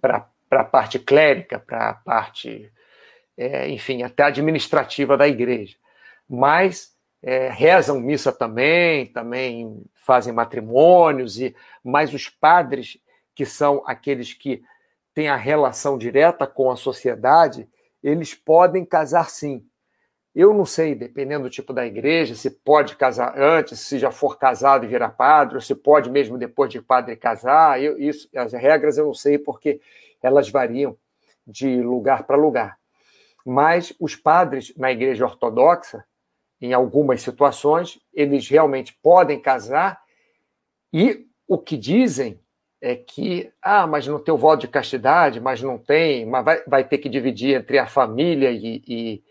[0.00, 2.72] para a parte clérica, para a parte,
[3.36, 5.76] é, enfim, até administrativa da igreja.
[6.28, 12.98] Mas é, rezam missa também, também fazem matrimônios, e mas os padres,
[13.34, 14.62] que são aqueles que
[15.14, 17.68] têm a relação direta com a sociedade,
[18.02, 19.64] eles podem casar sim.
[20.38, 24.38] Eu não sei, dependendo do tipo da igreja, se pode casar antes, se já for
[24.38, 27.82] casado e virar padre, ou se pode mesmo depois de padre casar.
[27.82, 29.80] Eu, isso, as regras eu não sei porque
[30.22, 30.96] elas variam
[31.44, 32.78] de lugar para lugar.
[33.44, 36.04] Mas os padres na igreja ortodoxa,
[36.60, 40.00] em algumas situações, eles realmente podem casar
[40.92, 42.38] e o que dizem
[42.80, 46.62] é que, ah, mas não tem o voto de castidade, mas não tem, mas vai,
[46.64, 49.22] vai ter que dividir entre a família e, e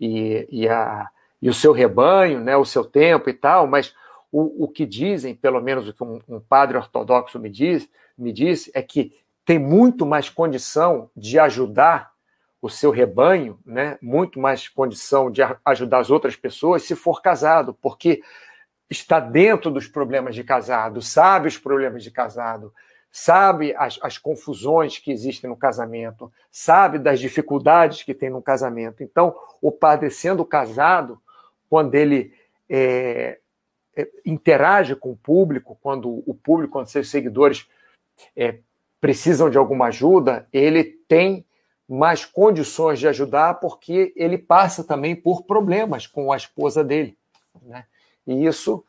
[0.00, 1.08] e, e, a,
[1.40, 3.94] e o seu rebanho, né, o seu tempo e tal, mas
[4.30, 8.32] o, o que dizem, pelo menos o que um, um padre ortodoxo me, diz, me
[8.32, 9.12] disse, é que
[9.44, 12.12] tem muito mais condição de ajudar
[12.60, 17.74] o seu rebanho, né, muito mais condição de ajudar as outras pessoas se for casado,
[17.74, 18.22] porque
[18.88, 22.72] está dentro dos problemas de casado, sabe os problemas de casado,
[23.16, 29.04] sabe as, as, confusões que existem no casamento, sabe das dificuldades que tem no casamento.
[29.04, 31.22] Então, o padre sendo casado,
[31.70, 32.34] quando ele
[32.68, 33.38] é,
[33.96, 37.68] é, interage com o público, quando o público, quando seus seguidores
[38.36, 38.58] é,
[39.00, 41.46] precisam de alguma ajuda, ele tem
[41.88, 47.16] mais condições de ajudar, porque ele passa também por problemas com a esposa dele.
[47.62, 47.84] Né?
[48.26, 48.84] E isso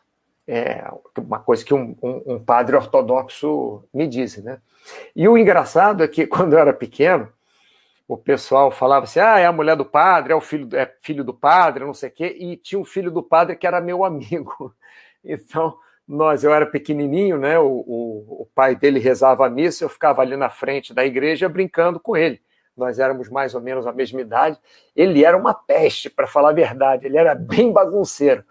[0.48, 4.60] É uma coisa que um, um, um padre ortodoxo me disse, né?
[5.16, 7.32] E o engraçado é que quando eu era pequeno,
[8.08, 11.24] o pessoal falava assim: ah, é a mulher do padre, é o filho, é filho
[11.24, 14.04] do padre, não sei o quê, e tinha um filho do padre que era meu
[14.04, 14.74] amigo.
[15.28, 15.76] Então,
[16.08, 17.58] nós, eu era pequenininho, né?
[17.58, 21.50] O, o, o pai dele rezava a missa, eu ficava ali na frente da igreja
[21.50, 22.40] brincando com ele.
[22.78, 24.60] Nós éramos mais ou menos a mesma idade.
[24.96, 28.44] Ele era uma peste, para falar a verdade, ele era bem bagunceiro.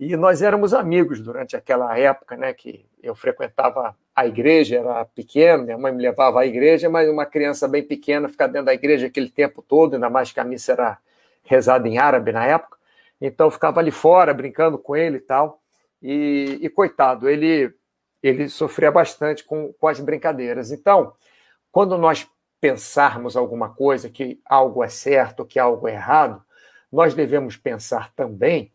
[0.00, 2.54] E nós éramos amigos durante aquela época, né?
[2.54, 7.26] Que eu frequentava a igreja, era pequeno, minha mãe me levava à igreja, mas uma
[7.26, 10.72] criança bem pequena ficar dentro da igreja aquele tempo todo, ainda mais que a missa
[10.72, 10.98] era
[11.44, 12.78] rezada em árabe na época.
[13.20, 15.60] Então eu ficava ali fora brincando com ele e tal.
[16.02, 17.70] E, e coitado, ele
[18.22, 20.70] ele sofria bastante com, com as brincadeiras.
[20.70, 21.12] Então,
[21.70, 22.26] quando nós
[22.58, 26.42] pensarmos alguma coisa que algo é certo, que algo é errado,
[26.90, 28.72] nós devemos pensar também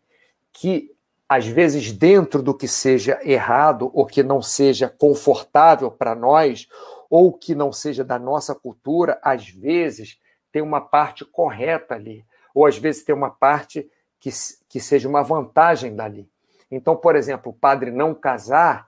[0.52, 0.95] que
[1.28, 6.68] às vezes, dentro do que seja errado ou que não seja confortável para nós,
[7.10, 10.20] ou que não seja da nossa cultura, às vezes
[10.52, 14.30] tem uma parte correta ali, ou às vezes tem uma parte que,
[14.68, 16.28] que seja uma vantagem dali.
[16.70, 18.86] Então, por exemplo, o padre não casar,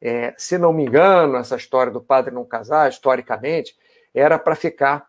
[0.00, 3.76] é, se não me engano, essa história do padre não casar, historicamente,
[4.14, 5.06] era para ficar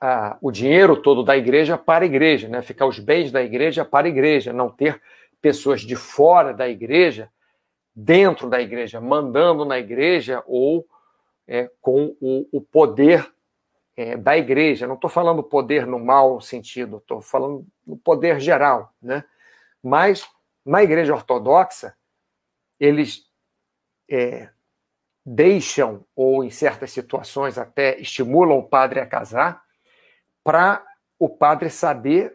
[0.00, 2.62] ah, o dinheiro todo da igreja para a igreja, né?
[2.62, 5.00] ficar os bens da igreja para a igreja, não ter
[5.44, 7.30] pessoas de fora da igreja,
[7.94, 10.88] dentro da igreja, mandando na igreja ou
[11.46, 13.30] é, com o, o poder
[13.94, 14.86] é, da igreja.
[14.86, 18.90] Não estou falando poder no mau sentido, estou falando no poder geral.
[19.02, 19.22] Né?
[19.82, 20.26] Mas
[20.64, 21.94] na igreja ortodoxa,
[22.80, 23.26] eles
[24.10, 24.48] é,
[25.26, 29.62] deixam, ou em certas situações até estimulam o padre a casar,
[30.42, 30.82] para
[31.18, 32.34] o padre saber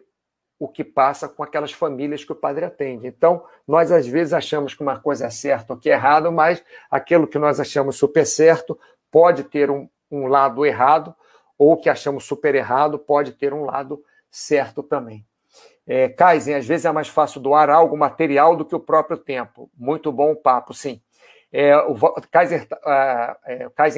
[0.60, 3.08] o que passa com aquelas famílias que o padre atende.
[3.08, 6.62] Então, nós às vezes achamos que uma coisa é certa ou que é errado, mas
[6.91, 8.78] aquilo que nós achamos super certo
[9.10, 11.15] pode ter um, um lado errado,
[11.58, 15.26] ou que achamos super errado pode ter um lado certo também.
[15.88, 19.72] É, Kaizen, às vezes é mais fácil doar algo material do que o próprio tempo.
[19.76, 21.02] Muito bom o papo, sim.
[21.52, 21.95] É, o
[22.30, 22.60] Kaizen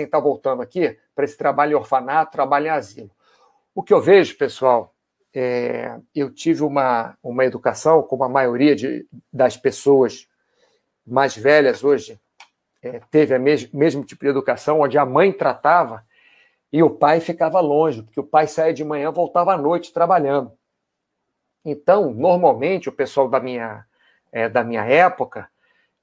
[0.05, 3.11] está é, voltando aqui para esse trabalho em orfanato, trabalho em asilo.
[3.75, 4.93] O que eu vejo, pessoal,
[5.33, 10.27] é, eu tive uma, uma educação, como a maioria de, das pessoas
[11.05, 12.19] mais velhas hoje
[12.81, 16.05] é, teve o mes mesmo tipo de educação, onde a mãe tratava
[16.71, 20.51] e o pai ficava longe, porque o pai saía de manhã voltava à noite trabalhando.
[21.63, 23.85] Então, normalmente, o pessoal da minha,
[24.31, 25.47] é, da minha época,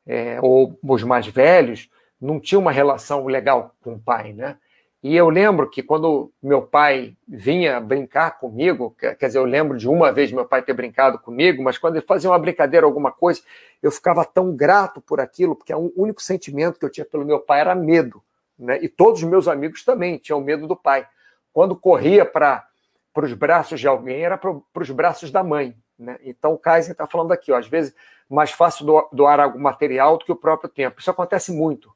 [0.06, 4.58] é, ou os mais velhos, não tinha uma relação legal com o pai, né?
[5.00, 9.88] E eu lembro que quando meu pai vinha brincar comigo, quer dizer, eu lembro de
[9.88, 13.40] uma vez meu pai ter brincado comigo, mas quando ele fazia uma brincadeira, alguma coisa,
[13.80, 17.38] eu ficava tão grato por aquilo, porque o único sentimento que eu tinha pelo meu
[17.38, 18.20] pai era medo.
[18.58, 18.80] Né?
[18.82, 21.06] E todos os meus amigos também tinham medo do pai.
[21.52, 22.66] Quando corria para
[23.14, 25.76] os braços de alguém, era para os braços da mãe.
[25.96, 26.18] Né?
[26.24, 27.94] Então o Kaiser está falando aqui, ó, às vezes
[28.28, 31.00] mais fácil doar algo material do que o próprio tempo.
[31.00, 31.90] Isso acontece muito.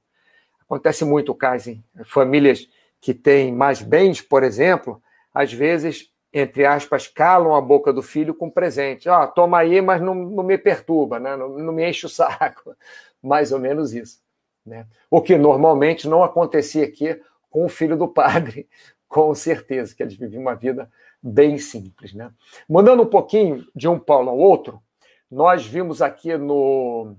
[0.60, 1.78] Acontece muito, Kaiser.
[2.04, 2.68] Famílias
[3.02, 5.02] que têm mais bens, por exemplo,
[5.34, 9.08] às vezes, entre aspas, calam a boca do filho com presente.
[9.08, 11.36] Ah, toma aí, mas não, não me perturba, né?
[11.36, 12.74] não, não me enche o saco.
[13.20, 14.20] Mais ou menos isso.
[14.64, 14.86] Né?
[15.10, 18.68] O que normalmente não acontecia aqui com o filho do padre,
[19.08, 22.14] com certeza, que eles viviam uma vida bem simples.
[22.14, 22.32] Né?
[22.68, 24.80] Mudando um pouquinho de um polo ao outro,
[25.30, 27.16] nós vimos aqui no.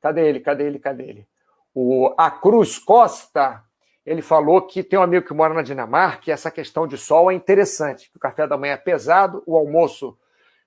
[0.00, 0.40] Cadê ele?
[0.40, 0.78] Cadê ele?
[0.78, 1.28] Cadê ele?
[1.74, 3.64] O A Cruz Costa
[4.04, 7.30] ele falou que tem um amigo que mora na Dinamarca e essa questão de sol
[7.30, 10.18] é interessante, o café da manhã é pesado, o almoço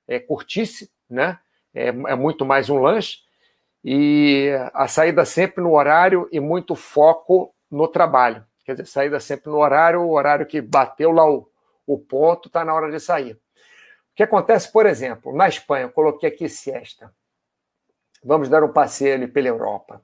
[0.08, 1.40] é curtíssimo, né?
[1.74, 3.20] É, é muito mais um lanche,
[3.84, 8.46] e a saída sempre no horário e muito foco no trabalho.
[8.64, 11.48] Quer dizer, saída sempre no horário, o horário que bateu lá o,
[11.86, 13.34] o ponto, está na hora de sair.
[13.34, 13.40] O
[14.16, 17.14] que acontece, por exemplo, na Espanha, eu coloquei aqui siesta.
[18.24, 20.02] Vamos dar um passeio ali pela Europa.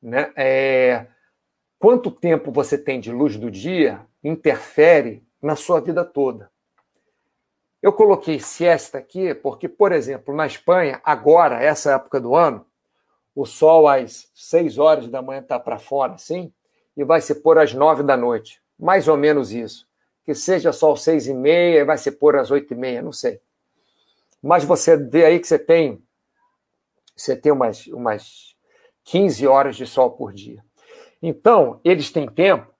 [0.00, 0.32] Né?
[0.34, 1.06] É,
[1.84, 6.50] quanto tempo você tem de luz do dia interfere na sua vida toda.
[7.82, 12.64] Eu coloquei siesta aqui porque, por exemplo, na Espanha, agora, essa época do ano,
[13.36, 16.50] o sol às 6 horas da manhã está para fora, sim,
[16.96, 18.62] e vai se pôr às 9 da noite.
[18.78, 19.86] Mais ou menos isso.
[20.24, 23.02] Que seja só às 6 e meia e vai se pôr às 8 e meia,
[23.02, 23.42] não sei.
[24.42, 26.02] Mas você vê aí que você tem,
[27.14, 28.56] você tem umas, umas
[29.04, 30.64] 15 horas de sol por dia.
[31.26, 32.70] Então, eles têm tempo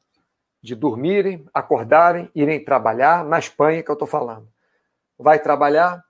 [0.62, 4.46] de dormirem, acordarem, irem trabalhar na Espanha que eu estou falando.
[5.18, 6.04] Vai trabalhar,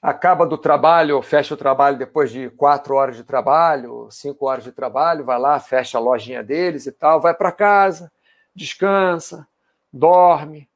[0.00, 4.70] acaba do trabalho, fecha o trabalho depois de quatro horas de trabalho, cinco horas de
[4.70, 8.12] trabalho, vai lá, fecha a lojinha deles e tal, vai para casa,
[8.54, 9.44] descansa,
[9.92, 10.70] dorme,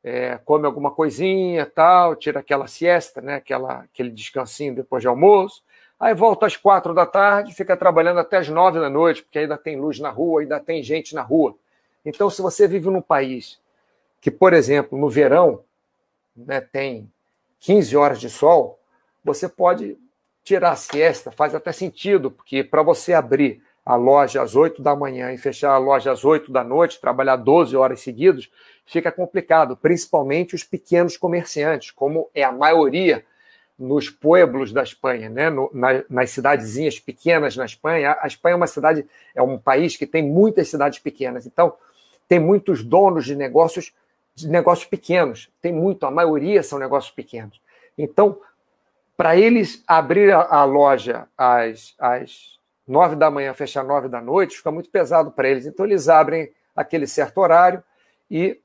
[0.00, 5.64] é, come alguma coisinha, tal, tira aquela siesta, né, aquela, aquele descansinho depois de almoço,
[6.00, 9.58] aí volta às quatro da tarde, fica trabalhando até às nove da noite, porque ainda
[9.58, 11.54] tem luz na rua, ainda tem gente na rua.
[12.04, 13.60] Então, se você vive num país
[14.20, 15.62] que, por exemplo, no verão,
[16.34, 17.12] né, tem
[17.60, 18.78] 15 horas de sol,
[19.22, 19.98] você pode
[20.42, 24.96] tirar a siesta, faz até sentido, porque para você abrir a loja às 8 da
[24.96, 28.50] manhã e fechar a loja às 8 da noite, trabalhar 12 horas seguidas,
[28.86, 33.24] fica complicado, principalmente os pequenos comerciantes, como é a maioria
[33.80, 35.48] nos pueblos da Espanha, né?
[35.48, 38.16] No, na, nas cidadezinhas pequenas na Espanha.
[38.20, 41.72] A Espanha é uma cidade, é um país que tem muitas cidades pequenas, então
[42.28, 43.92] tem muitos donos de negócios
[44.34, 45.50] de negócios pequenos.
[45.60, 47.60] Tem muito, a maioria são negócios pequenos.
[47.96, 48.38] Então,
[49.16, 54.56] para eles abrir a, a, loja às, às nove da manhã, fechar nove da noite,
[54.56, 55.66] fica muito pesado para eles.
[55.66, 57.82] Então, eles abrem aquele certo horário
[58.30, 58.58] e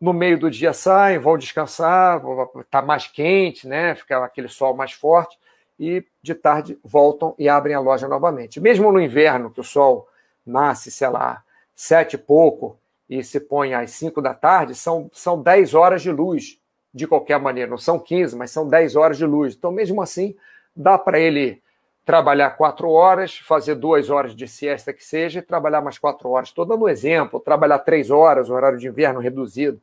[0.00, 2.22] no meio do dia saem, vão descansar,
[2.60, 3.94] está mais quente, né?
[3.94, 5.36] fica aquele sol mais forte,
[5.78, 8.60] e de tarde voltam e abrem a loja novamente.
[8.60, 10.08] Mesmo no inverno, que o sol
[10.44, 11.42] nasce, sei lá,
[11.74, 16.10] sete e pouco, e se põe às 5 da tarde, são, são 10 horas de
[16.10, 16.58] luz,
[16.92, 17.70] de qualquer maneira.
[17.70, 19.54] Não são 15, mas são 10 horas de luz.
[19.54, 20.36] Então, mesmo assim,
[20.76, 21.62] dá para ele
[22.04, 26.48] trabalhar quatro horas, fazer duas horas de siesta que seja, e trabalhar mais quatro horas.
[26.48, 29.80] Estou dando um exemplo, trabalhar três horas, horário de inverno reduzido.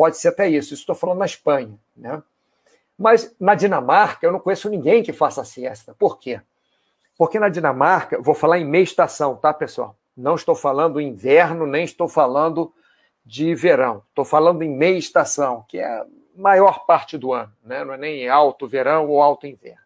[0.00, 0.72] Pode ser até isso.
[0.72, 1.78] Isso estou falando na Espanha.
[1.94, 2.22] Né?
[2.96, 5.94] Mas na Dinamarca, eu não conheço ninguém que faça siesta.
[5.98, 6.40] Por quê?
[7.18, 9.94] Porque na Dinamarca, vou falar em meia estação, tá, pessoal?
[10.16, 12.72] Não estou falando inverno, nem estou falando
[13.26, 14.02] de verão.
[14.08, 17.84] Estou falando em meia estação, que é a maior parte do ano, né?
[17.84, 19.84] não é nem alto verão ou alto inverno.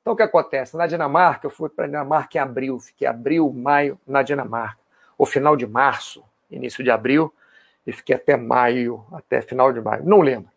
[0.00, 0.76] Então, o que acontece?
[0.76, 4.80] Na Dinamarca, eu fui para a Dinamarca em abril, fiquei abril, maio na Dinamarca.
[5.16, 7.32] O final de março, início de abril,
[7.86, 10.50] e fiquei até maio, até final de maio, não lembro.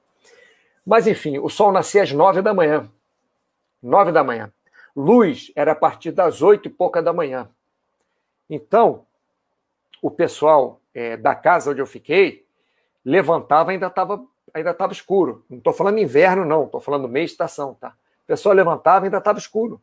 [0.85, 2.89] Mas, enfim, o sol nascia às nove da manhã.
[3.83, 4.51] Nove da manhã.
[4.95, 7.49] Luz era a partir das oito e pouca da manhã.
[8.49, 9.05] Então,
[10.01, 12.45] o pessoal é, da casa onde eu fiquei
[13.03, 15.45] levantava ainda estava ainda estava escuro.
[15.49, 17.89] Não estou falando inverno, não, estou falando meia estação, tá?
[18.23, 19.81] O pessoal levantava ainda estava escuro.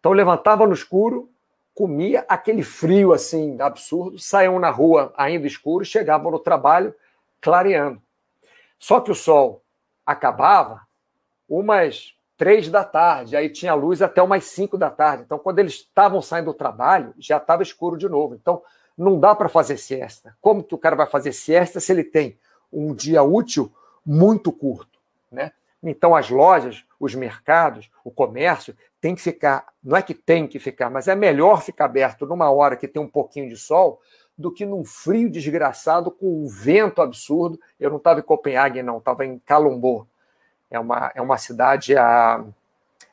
[0.00, 1.30] Então levantava no escuro,
[1.74, 6.94] comia aquele frio assim absurdo, saiam na rua ainda escuro, chegavam no trabalho
[7.40, 8.00] clareando.
[8.78, 9.62] Só que o sol
[10.04, 10.82] acabava
[11.48, 15.22] umas três da tarde, aí tinha luz até umas cinco da tarde.
[15.24, 18.34] Então, quando eles estavam saindo do trabalho, já estava escuro de novo.
[18.34, 18.62] Então,
[18.96, 20.36] não dá para fazer siesta.
[20.40, 22.38] Como que o cara vai fazer siesta se ele tem
[22.72, 23.72] um dia útil
[24.04, 24.98] muito curto,
[25.30, 25.52] né?
[25.82, 30.60] Então, as lojas, os mercados, o comércio tem que ficar, não é que tem que
[30.60, 34.00] ficar, mas é melhor ficar aberto numa hora que tem um pouquinho de sol
[34.38, 37.58] do que num frio desgraçado com um vento absurdo.
[37.80, 40.06] Eu não estava em Copenhague, não, estava em Calumbo,
[40.70, 42.44] é uma, é uma cidade a,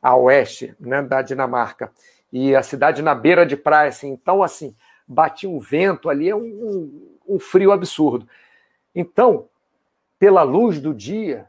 [0.01, 1.91] a oeste né, da Dinamarca.
[2.31, 4.75] E a cidade na beira de praia, assim, então, assim,
[5.07, 8.27] batia um vento ali, é um, um frio absurdo.
[8.93, 9.47] Então,
[10.19, 11.47] pela luz do dia,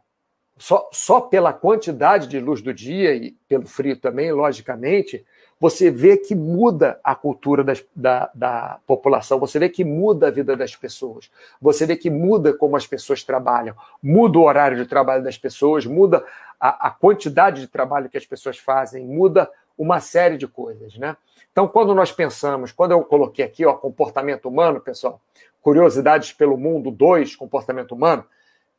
[0.60, 5.24] só, só pela quantidade de luz do dia e pelo frio também, logicamente,
[5.58, 10.30] você vê que muda a cultura das, da, da população, você vê que muda a
[10.30, 14.84] vida das pessoas, você vê que muda como as pessoas trabalham, muda o horário de
[14.84, 16.22] trabalho das pessoas, muda
[16.60, 21.16] a, a quantidade de trabalho que as pessoas fazem, muda uma série de coisas, né?
[21.50, 25.18] Então, quando nós pensamos, quando eu coloquei aqui, ó, comportamento humano, pessoal,
[25.62, 28.26] curiosidades pelo mundo 2, comportamento humano,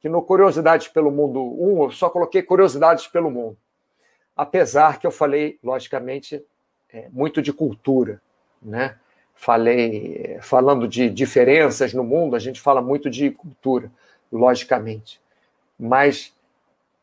[0.02, 3.56] que no Curiosidades pelo Mundo 1 um, eu só coloquei curiosidades pelo mundo.
[4.36, 6.44] Apesar que eu falei, logicamente,
[6.92, 8.20] é, muito de cultura,
[8.62, 8.96] né?
[9.36, 13.92] Falei, falando de diferenças no mundo, a gente fala muito de cultura,
[14.32, 15.22] logicamente.
[15.80, 16.34] Mas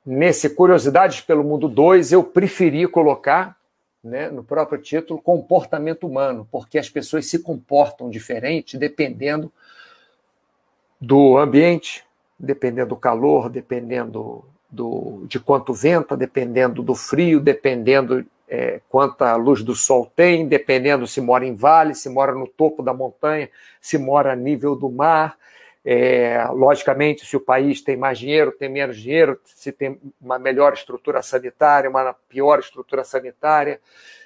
[0.05, 3.57] nesse Curiosidades pelo Mundo 2, eu preferi colocar,
[4.03, 9.53] né, no próprio título, comportamento humano, porque as pessoas se comportam diferente dependendo
[11.01, 12.05] do ambiente,
[12.39, 19.63] dependendo do calor, dependendo do, de quanto venta, dependendo do frio, dependendo é, quanta luz
[19.63, 23.49] do sol tem, dependendo se mora em vale, se mora no topo da montanha,
[23.81, 25.37] se mora a nível do mar.
[25.85, 30.75] É, logicamente, se o país tem mais dinheiro, tem menos dinheiro, se tem uma melhor
[30.75, 33.81] estrutura sanitária, uma pior estrutura sanitária,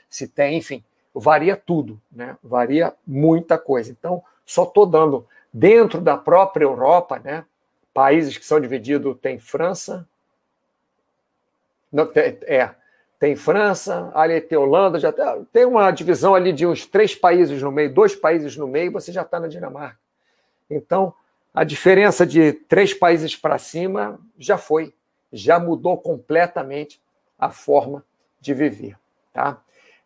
[0.09, 0.83] se tem, enfim,
[1.15, 2.37] varia tudo, né?
[2.43, 3.91] varia muita coisa.
[3.91, 7.45] Então, só estou dando, dentro da própria Europa, né?
[7.93, 10.07] Países que são divididos, tem França,
[11.93, 12.70] Não, é,
[13.18, 17.62] tem França, ali tem Holanda, já tem, tem uma divisão ali de uns três países
[17.62, 19.99] no meio, dois países no meio, você já está na Dinamarca.
[20.68, 21.14] Então,
[21.55, 24.95] a diferença de três países para cima já foi,
[25.32, 27.01] já mudou completamente
[27.38, 28.05] a forma
[28.40, 28.97] de viver.
[29.32, 29.61] Tá?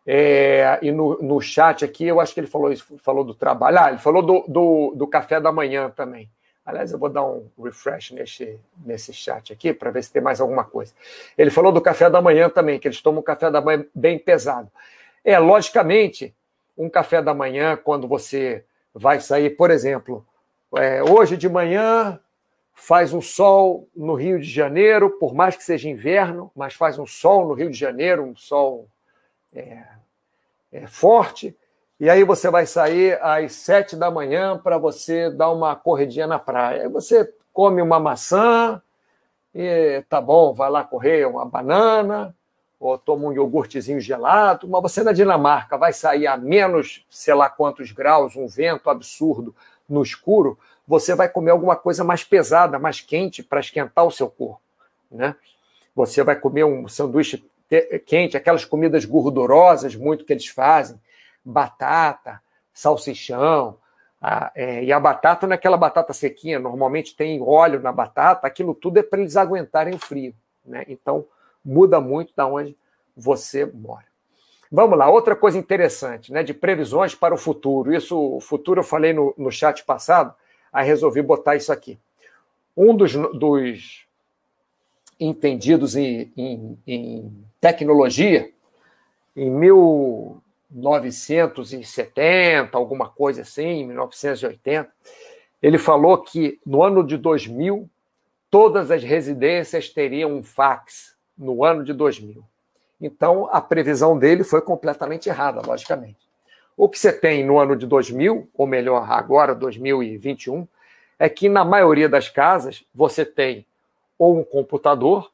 [0.05, 3.77] É, e no, no chat aqui, eu acho que ele falou isso, falou do trabalho.
[3.79, 6.29] Ah, ele falou do, do, do café da manhã também.
[6.67, 10.41] Aliás, eu vou dar um refresh nesse, nesse chat aqui para ver se tem mais
[10.41, 10.93] alguma coisa.
[11.37, 14.19] Ele falou do café da manhã também, que eles tomam um café da manhã bem
[14.19, 14.69] pesado.
[15.23, 16.35] É, logicamente,
[16.77, 20.27] um café da manhã, quando você vai sair, por exemplo,
[20.75, 22.19] é, hoje de manhã
[22.73, 27.07] faz um sol no Rio de Janeiro, por mais que seja inverno, mas faz um
[27.07, 28.89] sol no Rio de Janeiro, um sol
[29.55, 29.83] é,
[30.69, 31.55] é, forte.
[31.99, 36.37] E aí você vai sair às sete da manhã para você dar uma corridinha na
[36.37, 36.83] praia.
[36.83, 38.79] Aí você come uma maçã
[39.53, 42.35] e tá bom, vai lá correr uma banana
[42.79, 47.49] ou toma um iogurtezinho gelado, mas você na Dinamarca vai sair a menos, sei lá
[47.49, 49.55] quantos graus, um vento absurdo
[49.89, 54.29] no escuro, você vai comer alguma coisa mais pesada, mais quente para esquentar o seu
[54.29, 54.61] corpo,
[55.09, 55.35] né?
[55.95, 57.43] Você vai comer um sanduíche
[58.05, 60.99] quente, aquelas comidas gordurosas muito que eles fazem,
[61.47, 62.41] batata,
[62.73, 63.77] salsichão.
[64.21, 68.47] A, é, e a batata não é aquela batata sequinha, normalmente tem óleo na batata,
[68.47, 70.33] aquilo tudo é para eles aguentarem o frio.
[70.65, 70.83] Né?
[70.87, 71.25] Então,
[71.63, 72.75] muda muito da onde
[73.15, 74.05] você mora.
[74.71, 77.93] Vamos lá, outra coisa interessante, né, de previsões para o futuro.
[77.93, 80.33] Isso, o futuro eu falei no, no chat passado,
[80.73, 81.97] aí resolvi botar isso aqui.
[82.75, 84.05] Um dos, dos
[85.17, 88.51] entendidos em, em, em tecnologia,
[89.35, 94.91] em mil, 1970, alguma coisa assim, 1980,
[95.61, 97.89] ele falou que no ano de 2000
[98.49, 102.43] todas as residências teriam um fax no ano de 2000.
[102.99, 106.17] Então a previsão dele foi completamente errada, logicamente.
[106.75, 110.67] O que você tem no ano de 2000, ou melhor, agora 2021,
[111.19, 113.65] é que na maioria das casas você tem
[114.17, 115.31] ou um computador,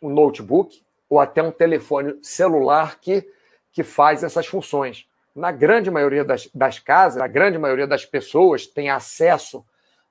[0.00, 3.26] um notebook, ou até um telefone celular que
[3.72, 5.06] que faz essas funções.
[5.34, 9.64] Na grande maioria das, das casas, a grande maioria das pessoas tem acesso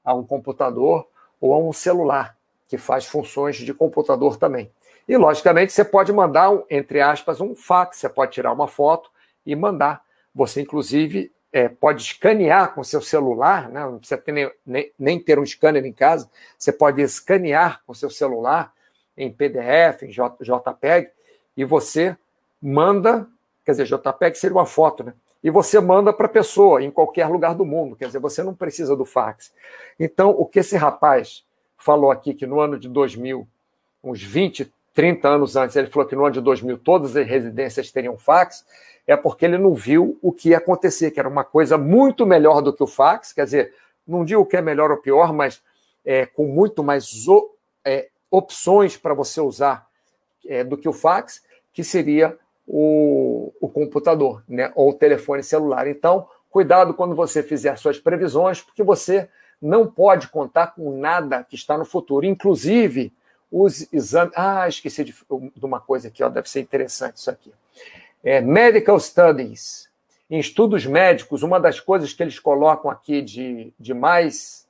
[0.04, 1.08] a um computador
[1.42, 2.38] ou a um celular,
[2.68, 4.72] que faz funções de computador também.
[5.08, 9.10] E, logicamente, você pode mandar, entre aspas, um fax, você pode tirar uma foto
[9.46, 10.04] e mandar.
[10.34, 13.82] Você, inclusive, é, pode escanear com seu celular, né?
[13.82, 17.94] não precisa ter nem, nem, nem, ter um scanner em casa, você pode escanear com
[17.94, 18.72] seu celular
[19.18, 21.10] em PDF, em JPEG,
[21.58, 22.16] e você
[22.62, 23.28] manda
[23.70, 25.14] Quer dizer, JPEG seria uma foto, né?
[25.44, 27.96] E você manda para a pessoa em qualquer lugar do mundo.
[27.96, 29.54] Quer dizer, você não precisa do fax.
[30.00, 31.46] Então, o que esse rapaz
[31.78, 33.48] falou aqui, que no ano de 2000,
[34.04, 37.92] uns 20, 30 anos antes, ele falou que no ano de 2000 todas as residências
[37.92, 38.66] teriam fax,
[39.06, 42.64] é porque ele não viu o que ia acontecer, que era uma coisa muito melhor
[42.64, 43.32] do que o fax.
[43.34, 43.76] Quer dizer,
[44.08, 45.62] não digo que é melhor ou pior, mas
[46.04, 47.08] é, com muito mais
[47.86, 49.88] é, opções para você usar
[50.48, 52.36] é, do que o fax, que seria
[52.72, 54.72] o, o computador, né?
[54.76, 55.88] Ou o telefone celular.
[55.88, 59.28] Então, cuidado quando você fizer suas previsões, porque você
[59.60, 62.28] não pode contar com nada que está no futuro.
[62.28, 63.12] Inclusive,
[63.52, 64.34] os exames.
[64.36, 67.52] Ah, esqueci de, de uma coisa aqui, ó, deve ser interessante isso aqui.
[68.24, 69.90] É, medical Studies.
[70.30, 74.68] Em estudos médicos, uma das coisas que eles colocam aqui de, de mais.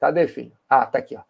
[0.00, 0.50] Cadê, filho?
[0.68, 1.20] Ah, tá aqui, ó.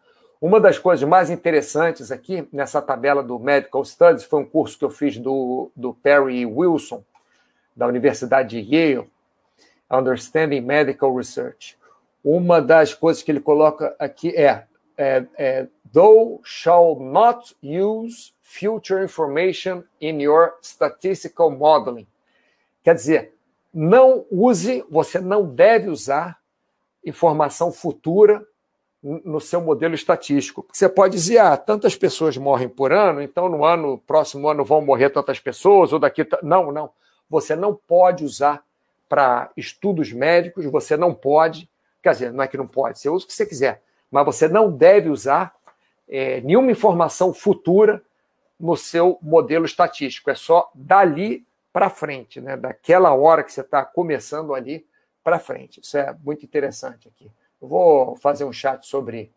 [0.43, 4.83] Uma das coisas mais interessantes aqui nessa tabela do Medical Studies foi um curso que
[4.83, 7.01] eu fiz do, do Perry Wilson,
[7.73, 9.09] da Universidade de Yale,
[9.89, 11.77] Understanding Medical Research.
[12.21, 14.65] Uma das coisas que ele coloca aqui é,
[14.97, 22.05] é, é Thou shall not use future information in your statistical modeling.
[22.83, 23.33] Quer dizer,
[23.73, 26.37] não use, você não deve usar
[27.05, 28.45] informação futura
[29.03, 30.63] no seu modelo estatístico.
[30.63, 34.63] Porque você pode dizer, ah, tantas pessoas morrem por ano, então no ano próximo ano
[34.63, 36.25] vão morrer tantas pessoas, ou daqui.
[36.41, 36.89] Não, não.
[37.29, 38.63] Você não pode usar
[39.09, 41.69] para estudos médicos, você não pode,
[42.01, 44.47] quer dizer, não é que não pode, você usa o que você quiser, mas você
[44.47, 45.53] não deve usar
[46.07, 48.01] é, nenhuma informação futura
[48.59, 50.31] no seu modelo estatístico.
[50.31, 52.55] É só dali para frente, né?
[52.55, 54.85] daquela hora que você está começando ali
[55.23, 55.81] para frente.
[55.81, 57.29] Isso é muito interessante aqui.
[57.65, 59.31] Vou fazer um chat sobre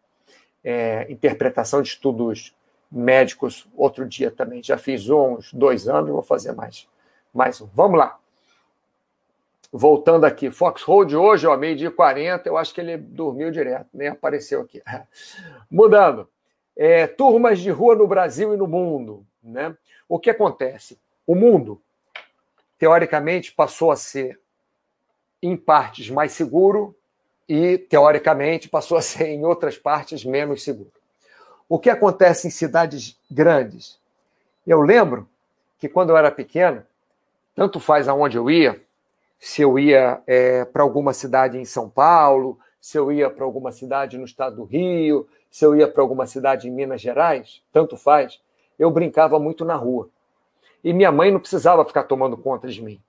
[0.65, 2.53] é, interpretação de estudos
[2.91, 4.61] médicos outro dia também.
[4.61, 6.89] Já fiz uns dois anos, vou fazer mais,
[7.33, 7.69] mais um.
[7.73, 8.19] Vamos lá.
[9.73, 14.09] Voltando aqui, Foxhold hoje, ó, meio-dia e 40, eu acho que ele dormiu direto, nem
[14.09, 14.83] apareceu aqui.
[15.71, 16.29] Mudando.
[16.77, 19.25] É, turmas de rua no Brasil e no mundo.
[19.43, 19.77] Né?
[20.09, 20.99] O que acontece?
[21.25, 21.81] O mundo,
[22.77, 24.41] teoricamente, passou a ser,
[25.41, 26.97] em partes, mais seguro
[27.49, 30.91] e, teoricamente, passou a ser, em outras partes, menos seguro.
[31.69, 33.99] O que acontece em cidades grandes?
[34.67, 35.29] Eu lembro
[35.79, 36.83] que, quando eu era pequeno,
[37.55, 38.81] tanto faz aonde eu ia,
[39.39, 43.73] se eu ia é, para alguma cidade em São Paulo, se eu ia para alguma
[43.73, 47.97] cidade no estado do Rio, se eu ia para alguma cidade em Minas Gerais, tanto
[47.97, 48.41] faz,
[48.79, 50.09] eu brincava muito na rua.
[50.85, 53.01] E minha mãe não precisava ficar tomando conta de mim.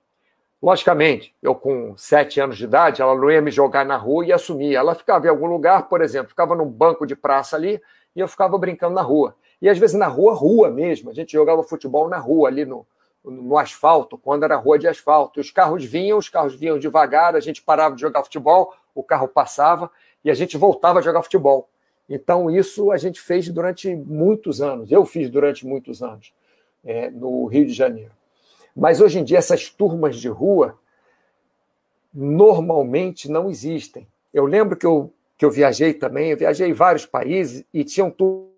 [0.60, 4.32] Logicamente, eu com sete anos de idade, ela não ia me jogar na rua e
[4.32, 4.74] assumir.
[4.74, 7.80] Ela ficava em algum lugar, por exemplo, ficava num banco de praça ali
[8.14, 9.36] e eu ficava brincando na rua.
[9.62, 11.10] E às vezes na rua, rua mesmo.
[11.10, 12.84] A gente jogava futebol na rua, ali no,
[13.24, 15.38] no asfalto, quando era rua de asfalto.
[15.38, 19.28] Os carros vinham, os carros vinham devagar, a gente parava de jogar futebol, o carro
[19.28, 19.88] passava
[20.24, 21.68] e a gente voltava a jogar futebol.
[22.08, 24.90] Então, isso a gente fez durante muitos anos.
[24.90, 26.32] Eu fiz durante muitos anos
[26.84, 28.17] é, no Rio de Janeiro.
[28.78, 30.78] Mas hoje em dia, essas turmas de rua
[32.14, 34.06] normalmente não existem.
[34.32, 38.08] Eu lembro que eu, que eu viajei também, eu viajei em vários países e tinham
[38.08, 38.54] turmas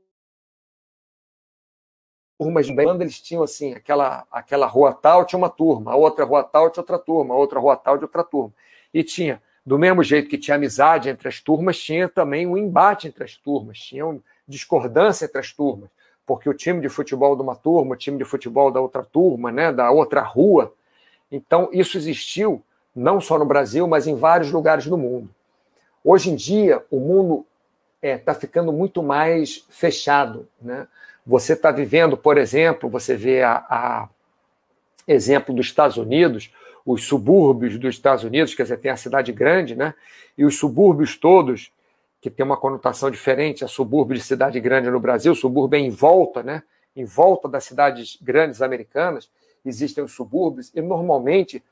[2.66, 6.44] de banda, eles tinham assim, aquela, aquela rua tal tinha uma turma, a outra rua
[6.44, 8.52] tal tinha outra turma, a outra rua tal de outra turma.
[8.92, 13.08] E tinha, do mesmo jeito que tinha amizade entre as turmas, tinha também um embate
[13.08, 14.04] entre as turmas, tinha
[14.46, 15.88] discordância entre as turmas
[16.30, 19.50] porque o time de futebol de uma turma, o time de futebol da outra turma,
[19.50, 20.72] né, da outra rua.
[21.28, 22.62] Então, isso existiu
[22.94, 25.28] não só no Brasil, mas em vários lugares do mundo.
[26.04, 27.44] Hoje em dia, o mundo
[28.00, 30.46] está é, tá ficando muito mais fechado.
[30.62, 30.86] Né?
[31.26, 34.08] Você está vivendo, por exemplo, você vê a, a,
[35.08, 36.54] exemplo dos Estados Unidos,
[36.86, 39.94] os subúrbios dos Estados Unidos, quer dizer, tem a cidade grande, né?
[40.38, 41.72] E os subúrbios todos
[42.20, 45.90] que tem uma conotação diferente a subúrbio de cidade grande no Brasil, subúrbio é em
[45.90, 46.62] volta, né?
[46.94, 49.30] Em volta das cidades grandes americanas,
[49.64, 51.62] existem os subúrbios, e normalmente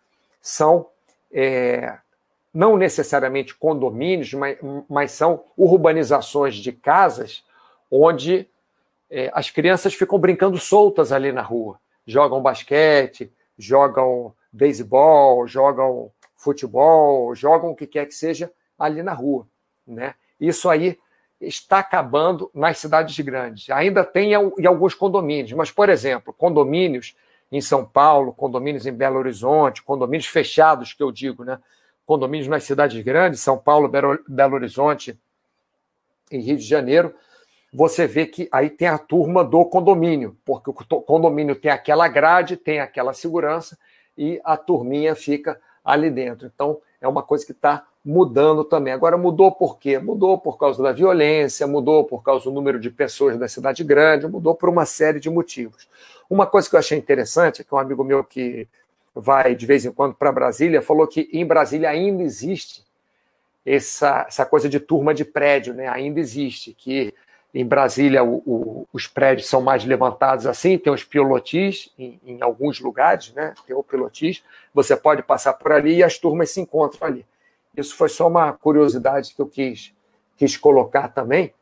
[0.40, 0.86] são
[1.30, 1.99] é,
[2.53, 7.44] não necessariamente condomínios, mas, mas, são urbanizações de casas
[7.90, 8.49] onde
[9.11, 11.78] é, as crianças ficam brincando soltas ali na rua.
[12.07, 19.46] Jogam basquete, jogam beisebol, jogam futebol, jogam o que quer que seja ali na rua.
[19.86, 20.14] Né?
[20.41, 20.99] Isso aí
[21.41, 23.70] está acabando nas cidades grandes.
[23.70, 27.14] Ainda tem em alguns condomínios, mas, por exemplo, condomínios
[27.51, 31.59] em São Paulo, condomínios em Belo Horizonte, condomínios fechados, que eu digo, né?
[32.05, 35.18] Condomínios nas cidades grandes, São Paulo, Belo Horizonte
[36.30, 37.14] e Rio de Janeiro,
[37.72, 42.57] você vê que aí tem a turma do condomínio, porque o condomínio tem aquela grade,
[42.57, 43.78] tem aquela segurança
[44.16, 46.51] e a turminha fica ali dentro.
[46.53, 48.92] Então, é uma coisa que está mudando também.
[48.92, 49.99] Agora, mudou por quê?
[49.99, 54.26] Mudou por causa da violência, mudou por causa do número de pessoas da cidade grande,
[54.26, 55.88] mudou por uma série de motivos.
[56.28, 58.68] Uma coisa que eu achei interessante é que um amigo meu que
[59.14, 62.84] vai de vez em quando para Brasília falou que em Brasília ainda existe
[63.66, 65.88] essa, essa coisa de turma de prédio, né?
[65.88, 67.12] ainda existe, que
[67.53, 72.42] em Brasília o, o, os prédios são mais levantados assim, tem os pilotis em, em
[72.42, 73.55] alguns lugares, né?
[73.66, 74.42] tem o pilotis,
[74.72, 77.26] você pode passar por ali e as turmas se encontram ali.
[77.78, 79.94] Isso foi só uma curiosidade que eu quis,
[80.36, 81.54] quis colocar também,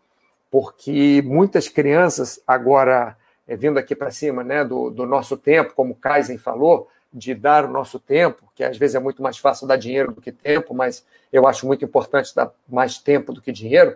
[0.50, 5.92] porque muitas crianças, agora, é, vindo aqui para cima né, do, do nosso tempo, como
[5.92, 9.66] o Kaizen falou, de dar o nosso tempo, que às vezes é muito mais fácil
[9.66, 13.52] dar dinheiro do que tempo, mas eu acho muito importante dar mais tempo do que
[13.52, 13.94] dinheiro.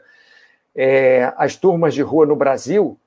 [0.76, 2.98] É, as turmas de rua no Brasil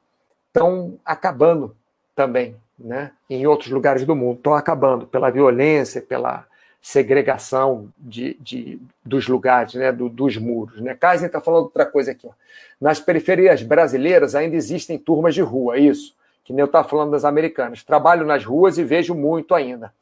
[0.47, 1.75] estão acabando
[2.15, 3.11] também, né?
[3.29, 6.45] Em outros lugares do mundo estão acabando pela violência, pela
[6.83, 10.81] segregação de, de, dos lugares, né, do, dos muros.
[10.81, 10.93] Né?
[10.93, 12.27] Kaiser está falando outra coisa aqui.
[12.27, 12.31] Ó.
[12.79, 16.13] Nas periferias brasileiras ainda existem turmas de rua, isso,
[16.43, 17.83] que nem eu estava falando das americanas.
[17.83, 19.93] Trabalho nas ruas e vejo muito ainda.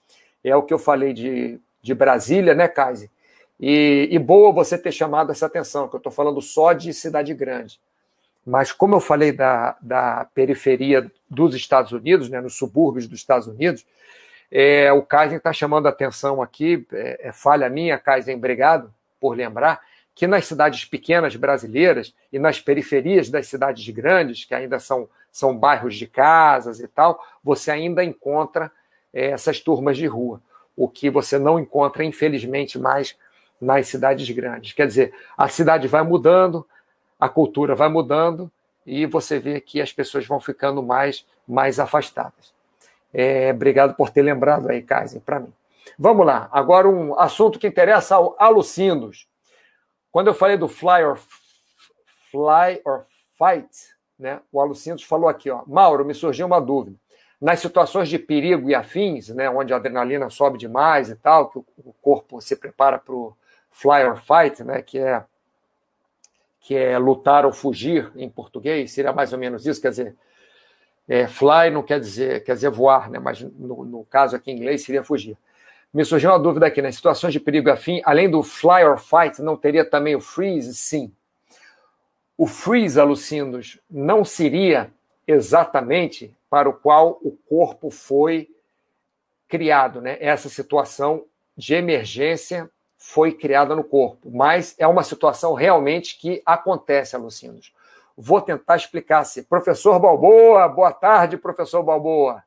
[0.44, 3.12] É o que eu falei de, de Brasília, né, Kaiser?
[3.60, 7.32] E, e boa você ter chamado essa atenção, que eu estou falando só de cidade
[7.36, 7.80] grande.
[8.44, 13.46] Mas como eu falei da, da periferia dos Estados Unidos, né, nos subúrbios dos Estados
[13.46, 13.86] Unidos,
[14.52, 19.36] é, o Kaizen está chamando a atenção aqui, é, é falha minha, Kaizen, obrigado por
[19.36, 19.82] lembrar,
[20.14, 25.58] que nas cidades pequenas brasileiras e nas periferias das cidades grandes, que ainda são, são
[25.58, 28.70] bairros de casas e tal, você ainda encontra
[29.14, 30.41] é, essas turmas de rua,
[30.76, 33.16] o que você não encontra, infelizmente, mais
[33.60, 34.74] nas cidades grandes.
[34.74, 36.68] Quer dizer, a cidade vai mudando,
[37.20, 38.52] a cultura vai mudando
[38.86, 42.52] e você vê que as pessoas vão ficando mais, mais afastadas.
[43.14, 45.53] É, obrigado por ter lembrado aí, Kaiser, para mim.
[45.97, 49.28] Vamos lá, agora um assunto que interessa ao Alucindos.
[50.12, 51.18] Quando eu falei do fly or,
[52.32, 53.05] fly or
[53.38, 53.70] fight,
[54.18, 54.39] né?
[54.51, 56.95] O Alucindos falou aqui, ó, Mauro, me surgiu uma dúvida.
[57.41, 61.57] Nas situações de perigo e afins, né, onde a adrenalina sobe demais e tal, que
[61.57, 63.36] o corpo se prepara para o
[63.72, 65.24] fly or fight, né, que é
[66.59, 70.16] que é lutar ou fugir em português, seria mais ou menos isso, quer dizer,
[71.08, 74.56] é, fly não quer dizer, quer dizer voar, né, mas no, no caso aqui em
[74.56, 75.38] inglês seria fugir.
[75.93, 79.41] Me surgiu uma dúvida aqui, nas situações de perigo afim, além do fly or fight,
[79.41, 80.74] não teria também o freeze?
[80.74, 81.12] Sim.
[82.38, 84.89] O freeze, Alucindos, não seria
[85.28, 88.49] exatamente para o qual o corpo foi
[89.49, 90.18] criado, né?
[90.22, 91.26] Essa situação
[91.58, 97.74] de emergência foi criada no corpo, mas é uma situação realmente que acontece, Alucindos.
[98.18, 99.43] Vou tentar explicar assim.
[99.43, 102.43] Professor Balboa, boa tarde, professor Balboa.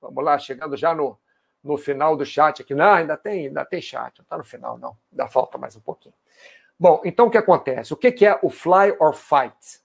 [0.00, 1.18] Vamos lá, chegando já no,
[1.62, 2.74] no final do chat aqui.
[2.74, 4.96] Não, ainda tem, ainda tem chat, não está no final, não.
[5.10, 6.14] Ainda falta mais um pouquinho.
[6.78, 7.92] Bom, então o que acontece?
[7.92, 9.80] O que é o fly or fight?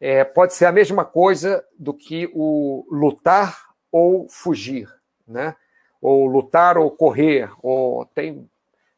[0.00, 4.88] É, pode ser a mesma coisa do que o lutar ou fugir,
[5.26, 5.54] né?
[6.00, 8.50] Ou lutar ou correr, ou tem,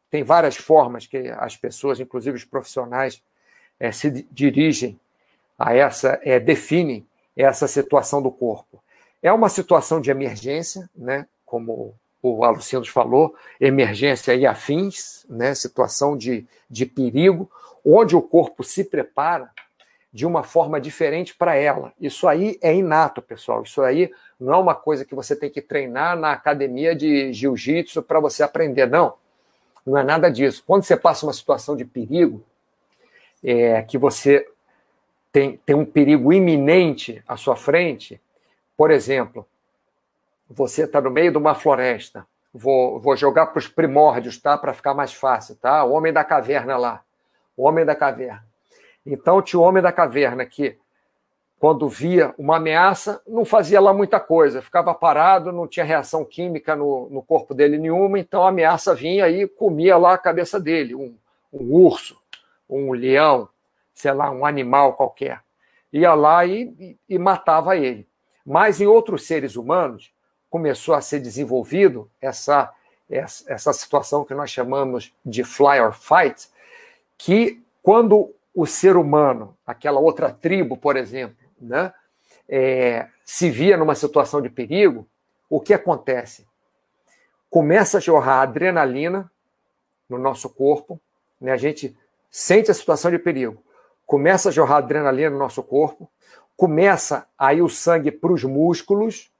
[0.09, 3.21] tem várias formas que as pessoas, inclusive os profissionais,
[3.79, 4.99] é, se dirigem
[5.57, 8.83] a essa, é, definem essa situação do corpo.
[9.21, 11.27] É uma situação de emergência, né?
[11.45, 17.49] Como o Alucinos falou, emergência e afins, né, situação de, de perigo,
[17.85, 19.51] onde o corpo se prepara
[20.11, 21.93] de uma forma diferente para ela.
[22.01, 23.61] Isso aí é inato, pessoal.
[23.61, 28.01] Isso aí não é uma coisa que você tem que treinar na academia de jiu-jitsu
[28.01, 29.13] para você aprender, não.
[29.85, 30.63] Não é nada disso.
[30.65, 32.43] Quando você passa uma situação de perigo,
[33.43, 34.47] é, que você
[35.35, 38.21] tem, tem um perigo iminente à sua frente,
[38.77, 39.45] por exemplo,
[40.49, 42.25] você está no meio de uma floresta.
[42.53, 44.57] Vou, vou jogar para os primórdios, tá?
[44.57, 45.83] Para ficar mais fácil, tá?
[45.83, 47.03] O homem da caverna lá.
[47.57, 48.45] O homem da caverna.
[49.05, 50.77] Então tinha o homem da caverna que,
[51.59, 56.77] quando via uma ameaça, não fazia lá muita coisa, ficava parado, não tinha reação química
[56.77, 60.95] no, no corpo dele nenhuma, então a ameaça vinha e comia lá a cabeça dele,
[60.95, 61.13] um,
[61.51, 62.17] um urso,
[62.69, 63.49] um leão,
[63.95, 65.41] sei lá, um animal qualquer.
[65.91, 68.07] Ia lá e, e, matava ele.
[68.45, 70.13] Mas em outros seres humanos,
[70.49, 72.71] começou a ser desenvolvido essa,
[73.09, 76.49] essa situação que nós chamamos de fly or fight,
[77.17, 81.93] que quando o ser humano, aquela outra tribo, por exemplo, né,
[82.47, 85.07] é, se via numa situação de perigo,
[85.49, 86.45] o que acontece?
[87.49, 89.31] Começa a jorrar adrenalina
[90.09, 90.99] no nosso corpo,
[91.39, 91.97] né, a gente
[92.29, 93.63] sente a situação de perigo,
[94.05, 96.09] começa a jorrar adrenalina no nosso corpo,
[96.55, 99.31] começa a ir o sangue para os músculos,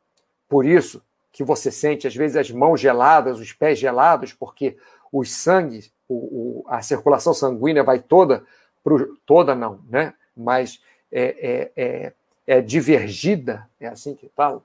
[0.50, 1.02] por isso
[1.32, 4.78] que você sente, às vezes, as mãos geladas, os pés gelados, porque
[5.12, 8.44] os sangues, o, o, a circulação sanguínea vai toda,
[8.84, 10.14] pro, toda não, né?
[10.36, 12.14] mas é, é, é,
[12.48, 14.62] é divergida, é assim que fala?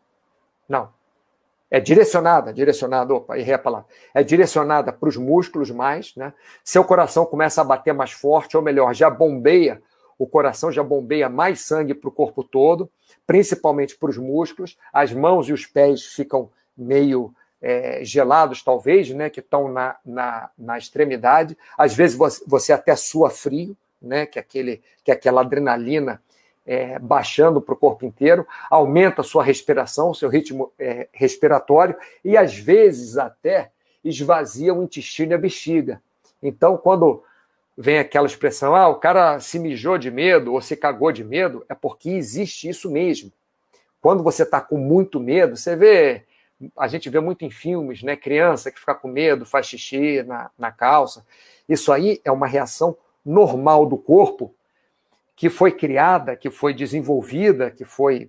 [0.69, 0.89] Não.
[1.71, 3.87] É direcionada, direcionada, opa, errei a palavra.
[4.13, 6.33] É direcionada para os músculos mais, né?
[6.65, 9.81] Seu coração começa a bater mais forte, ou melhor, já bombeia
[10.21, 12.91] o coração já bombeia mais sangue para o corpo todo,
[13.27, 19.31] principalmente para os músculos, as mãos e os pés ficam meio é, gelados, talvez, né,
[19.31, 21.57] que estão na, na, na, extremidade.
[21.77, 26.21] Às vezes você, você, até sua frio, né, que, aquele, que aquela adrenalina
[26.67, 32.37] é, baixando para o corpo inteiro, aumenta a sua respiração, seu ritmo é, respiratório, e
[32.37, 33.71] às vezes até
[34.05, 35.99] esvazia o intestino e a bexiga.
[36.43, 37.25] Então, quando
[37.81, 41.65] vem aquela expressão, ah, o cara se mijou de medo ou se cagou de medo,
[41.67, 43.33] é porque existe isso mesmo.
[44.03, 46.25] Quando você está com muito medo, você vê,
[46.77, 48.17] a gente vê muito em filmes, né?
[48.17, 51.25] Criança que fica com medo, faz xixi na, na calça.
[51.67, 54.55] Isso aí é uma reação normal do corpo
[55.35, 58.29] que foi criada, que foi desenvolvida, que foi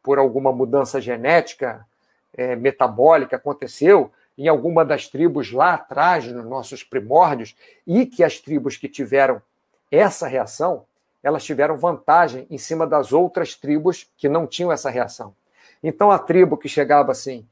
[0.00, 1.84] por alguma mudança genética,
[2.32, 7.56] é, metabólica, aconteceu, em alguma das tribos lá atrás, nos nossos primórdios,
[7.86, 9.40] e que as tribos que tiveram
[9.90, 10.84] essa reação,
[11.22, 15.34] elas tiveram vantagem em cima das outras tribos que não tinham essa reação.
[15.82, 17.46] Então a tribo que chegava assim,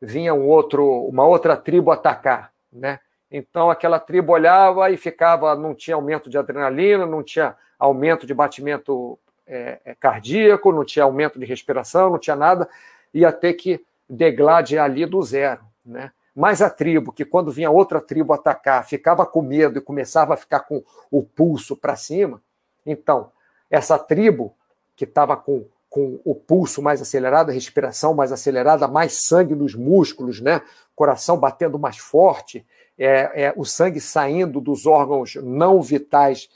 [0.00, 3.00] vinha um outro, uma outra tribo atacar, né?
[3.30, 8.34] Então aquela tribo olhava e ficava, não tinha aumento de adrenalina, não tinha aumento de
[8.34, 12.68] batimento é, é cardíaco, não tinha aumento de respiração, não tinha nada,
[13.14, 16.10] ia ter que deglade ali do zero, né?
[16.40, 20.36] Mas a tribo, que quando vinha outra tribo atacar, ficava com medo e começava a
[20.38, 22.42] ficar com o pulso para cima,
[22.86, 23.30] então,
[23.70, 24.54] essa tribo,
[24.96, 29.74] que estava com, com o pulso mais acelerado, a respiração mais acelerada, mais sangue nos
[29.74, 30.62] músculos, né?
[30.96, 32.66] coração batendo mais forte,
[32.96, 36.48] é, é, o sangue saindo dos órgãos não vitais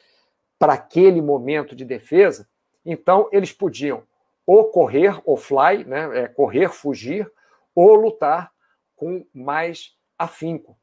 [0.58, 2.48] para aquele momento de defesa,
[2.86, 4.02] então eles podiam
[4.46, 6.22] ou correr, ou fly, né?
[6.22, 7.30] É correr, fugir,
[7.74, 8.53] ou lutar
[8.96, 10.76] com mais afinco,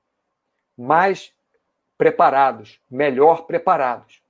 [0.77, 1.33] mais
[1.97, 4.21] preparados, melhor preparados.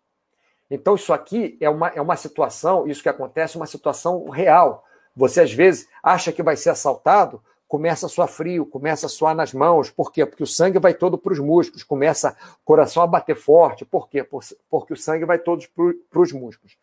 [0.69, 4.85] Então, isso aqui é uma, é uma situação, isso que acontece, uma situação real.
[5.15, 9.35] Você, às vezes, acha que vai ser assaltado, começa a suar frio, começa a suar
[9.35, 9.89] nas mãos.
[9.89, 10.25] Por quê?
[10.25, 13.85] Porque o sangue vai todo para os músculos, começa o coração a bater forte.
[13.85, 14.23] Por quê?
[14.23, 15.65] Porque o sangue vai todo
[16.09, 16.77] para os músculos.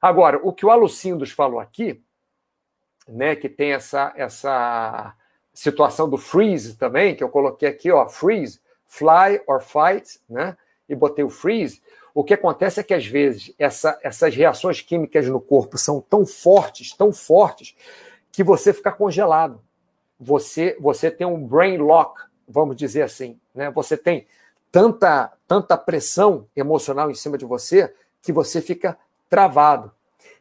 [0.00, 2.02] Agora, o que o Alucindos falou aqui,
[3.06, 5.14] né, que tem essa, essa
[5.52, 10.56] situação do freeze também, que eu coloquei aqui, ó, freeze, fly or fight, né,
[10.88, 11.82] e botei o freeze.
[12.14, 16.26] O que acontece é que, às vezes, essa, essas reações químicas no corpo são tão
[16.26, 17.74] fortes, tão fortes,
[18.30, 19.60] que você fica congelado.
[20.18, 23.38] Você, você tem um brain lock, vamos dizer assim.
[23.54, 23.70] Né?
[23.70, 24.26] Você tem
[24.70, 27.92] tanta, tanta pressão emocional em cima de você
[28.22, 28.96] que você fica
[29.28, 29.92] travado.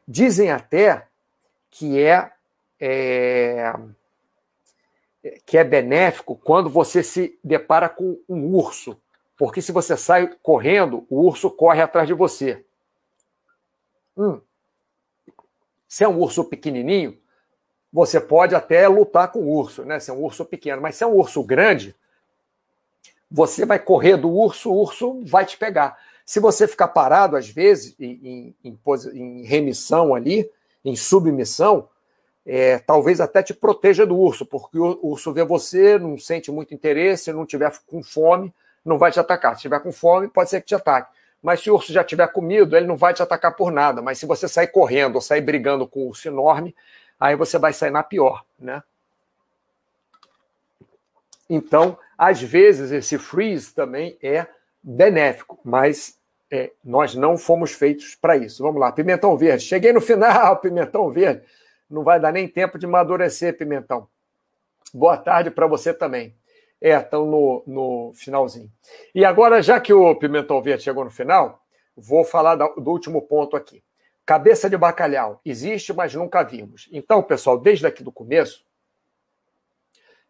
[0.07, 1.07] Dizem até
[1.69, 2.31] que é,
[2.79, 3.73] é,
[5.45, 8.99] que é benéfico quando você se depara com um urso,
[9.37, 12.65] porque se você sai correndo, o urso corre atrás de você.
[14.17, 14.39] Hum.
[15.87, 17.17] Se é um urso pequenininho,
[17.91, 19.99] você pode até lutar com o urso, né?
[19.99, 21.95] Se é um urso pequeno, mas se é um urso grande,
[23.29, 25.97] você vai correr do urso, o urso vai te pegar.
[26.25, 28.79] Se você ficar parado, às vezes, em, em,
[29.13, 30.49] em remissão ali,
[30.83, 31.89] em submissão,
[32.45, 36.73] é, talvez até te proteja do urso, porque o urso vê você, não sente muito
[36.73, 39.55] interesse, não tiver com fome, não vai te atacar.
[39.55, 41.11] Se tiver com fome, pode ser que te ataque.
[41.41, 44.01] Mas se o urso já tiver comido, ele não vai te atacar por nada.
[44.01, 46.75] Mas se você sair correndo ou sair brigando com um urso enorme,
[47.19, 48.81] aí você vai sair na pior, né?
[51.49, 54.47] Então, às vezes, esse freeze também é
[54.81, 56.17] benéfico, mas
[56.49, 58.63] é, nós não fomos feitos para isso.
[58.63, 59.63] Vamos lá, pimentão verde.
[59.63, 61.43] Cheguei no final, pimentão verde.
[61.91, 64.07] Não vai dar nem tempo de amadurecer, pimentão.
[64.93, 66.35] Boa tarde para você também.
[66.79, 68.71] É, estão no, no finalzinho.
[69.13, 71.61] E agora, já que o pimentão verde chegou no final,
[71.95, 73.83] vou falar do último ponto aqui.
[74.25, 75.39] Cabeça de bacalhau.
[75.45, 76.89] Existe, mas nunca vimos.
[76.91, 78.65] Então, pessoal, desde aqui do começo,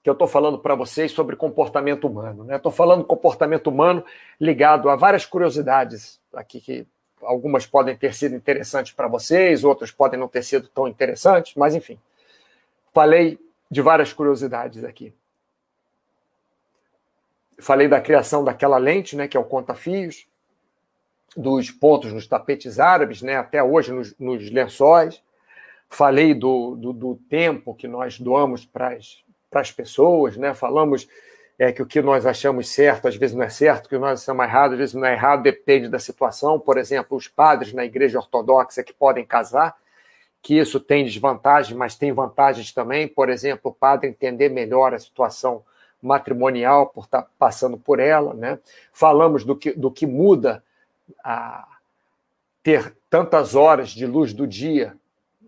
[0.03, 2.51] que eu estou falando para vocês sobre comportamento humano.
[2.51, 2.78] Estou né?
[2.78, 4.03] falando comportamento humano
[4.39, 6.88] ligado a várias curiosidades aqui que
[7.24, 11.76] algumas podem ter sido interessantes para vocês, outras podem não ter sido tão interessantes, mas
[11.76, 11.99] enfim.
[12.93, 15.13] Falei de várias curiosidades aqui.
[17.59, 20.28] Falei da criação daquela lente, né, que é o conta-fios,
[21.36, 25.22] dos pontos nos tapetes árabes, né, até hoje nos, nos lençóis.
[25.89, 28.97] Falei do, do, do tempo que nós doamos para
[29.53, 30.53] as pessoas, né?
[30.53, 31.05] Falamos
[31.62, 34.43] é, que o que nós achamos certo às vezes não é certo, que nós achamos
[34.43, 36.59] errado às vezes não é errado, depende da situação.
[36.59, 39.78] Por exemplo, os padres na igreja ortodoxa que podem casar,
[40.41, 43.07] que isso tem desvantagens, mas tem vantagens também.
[43.07, 45.64] Por exemplo, o padre entender melhor a situação
[46.01, 48.57] matrimonial por estar passando por ela, né?
[48.91, 50.64] Falamos do que, do que muda
[51.24, 51.68] a
[52.64, 54.97] ter tantas horas de luz do dia,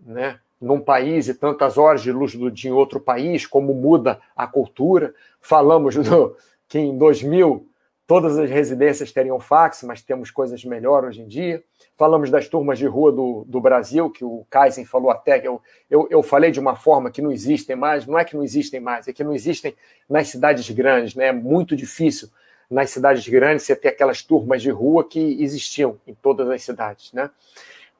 [0.00, 0.38] né?
[0.60, 4.46] Num país e tantas horas de luz do dia em outro país, como muda a
[4.46, 5.14] cultura.
[5.40, 6.36] Falamos do,
[6.68, 7.68] que em 2000
[8.06, 11.62] todas as residências teriam fax, mas temos coisas melhor hoje em dia.
[11.96, 15.60] Falamos das turmas de rua do, do Brasil, que o Kaizen falou até, que eu,
[15.90, 18.80] eu, eu falei de uma forma que não existem mais, não é que não existem
[18.80, 19.74] mais, é que não existem
[20.08, 21.28] nas cidades grandes, né?
[21.28, 22.28] é muito difícil
[22.70, 27.12] nas cidades grandes você ter aquelas turmas de rua que existiam em todas as cidades,
[27.12, 27.30] né?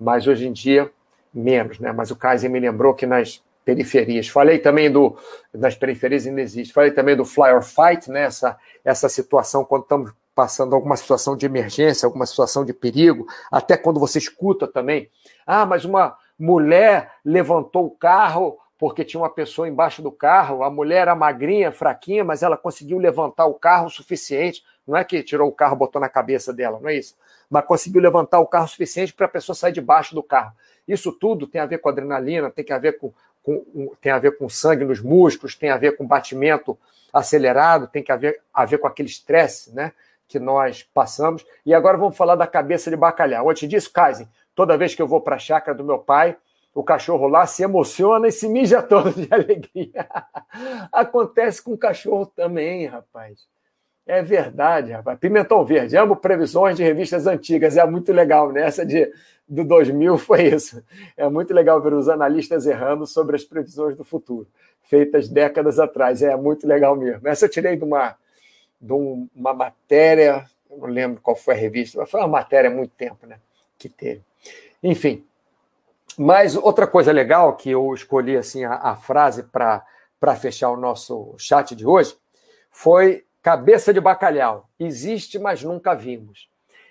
[0.01, 0.91] Mas hoje em dia
[1.35, 1.93] menos, né?
[1.93, 4.29] Mas o Kaiser me lembrou que nas periferias.
[4.29, 5.17] Falei também do
[5.53, 6.73] nas periferias ainda existe.
[6.73, 8.23] Falei também do fly or fight, né?
[8.25, 13.77] Essa, essa situação quando estamos passando alguma situação de emergência, alguma situação de perigo, até
[13.77, 15.09] quando você escuta também,
[15.47, 20.71] ah, mas uma mulher levantou o carro porque tinha uma pessoa embaixo do carro, a
[20.71, 25.23] mulher era magrinha, fraquinha, mas ela conseguiu levantar o carro o suficiente, não é que
[25.23, 27.17] tirou o carro, botou na cabeça dela, não é isso,
[27.49, 30.53] mas conseguiu levantar o carro o suficiente para a pessoa sair debaixo do carro.
[30.87, 33.13] Isso tudo tem a ver com adrenalina, tem a ver com,
[33.43, 36.79] com, tem a ver com sangue nos músculos, tem a ver com batimento
[37.13, 39.93] acelerado, tem a ver, a ver com aquele estresse né,
[40.27, 41.45] que nós passamos.
[41.65, 43.49] E agora vamos falar da cabeça de bacalhau.
[43.49, 46.37] Antes disso, Kaizen, toda vez que eu vou para a chácara do meu pai,
[46.75, 50.09] o cachorro lá se emociona e se mija todo de alegria.
[50.93, 53.47] Acontece com o cachorro também, rapaz.
[54.07, 55.19] É verdade, rapaz.
[55.19, 57.77] Pimentão Verde, amo previsões de revistas antigas.
[57.77, 58.63] É muito legal, né?
[58.63, 59.11] Essa de,
[59.49, 60.83] do 2000 foi isso.
[61.17, 64.47] É muito legal ver os analistas errando sobre as previsões do futuro,
[64.83, 66.23] feitas décadas atrás.
[66.23, 67.27] É muito legal mesmo.
[67.27, 68.15] Essa eu tirei de uma,
[68.81, 72.75] de uma matéria, eu não lembro qual foi a revista, mas foi uma matéria há
[72.75, 73.39] muito tempo, né?
[73.79, 74.23] Que teve.
[74.83, 75.25] Enfim,
[76.19, 81.35] Mas outra coisa legal que eu escolhi assim a, a frase para fechar o nosso
[81.39, 82.17] chat de hoje
[82.71, 84.71] foi cabeça de bacalhau.
[84.81, 86.49] Existe, mas nunca vimos.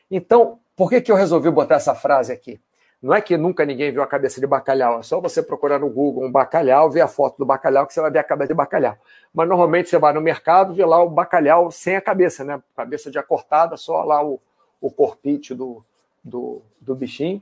[0.09, 2.61] Então, por que, que eu resolvi botar essa frase aqui?
[3.01, 5.89] Não é que nunca ninguém viu a cabeça de bacalhau, é só você procurar no
[5.89, 8.53] Google um bacalhau, ver a foto do bacalhau, que você vai ver a cabeça de
[8.53, 8.95] bacalhau.
[9.33, 12.61] Mas normalmente você vai no mercado, vê lá o bacalhau sem a cabeça, né?
[12.77, 14.39] Cabeça de acortada, só lá o,
[14.79, 15.83] o corpite do,
[16.23, 17.41] do, do bichinho.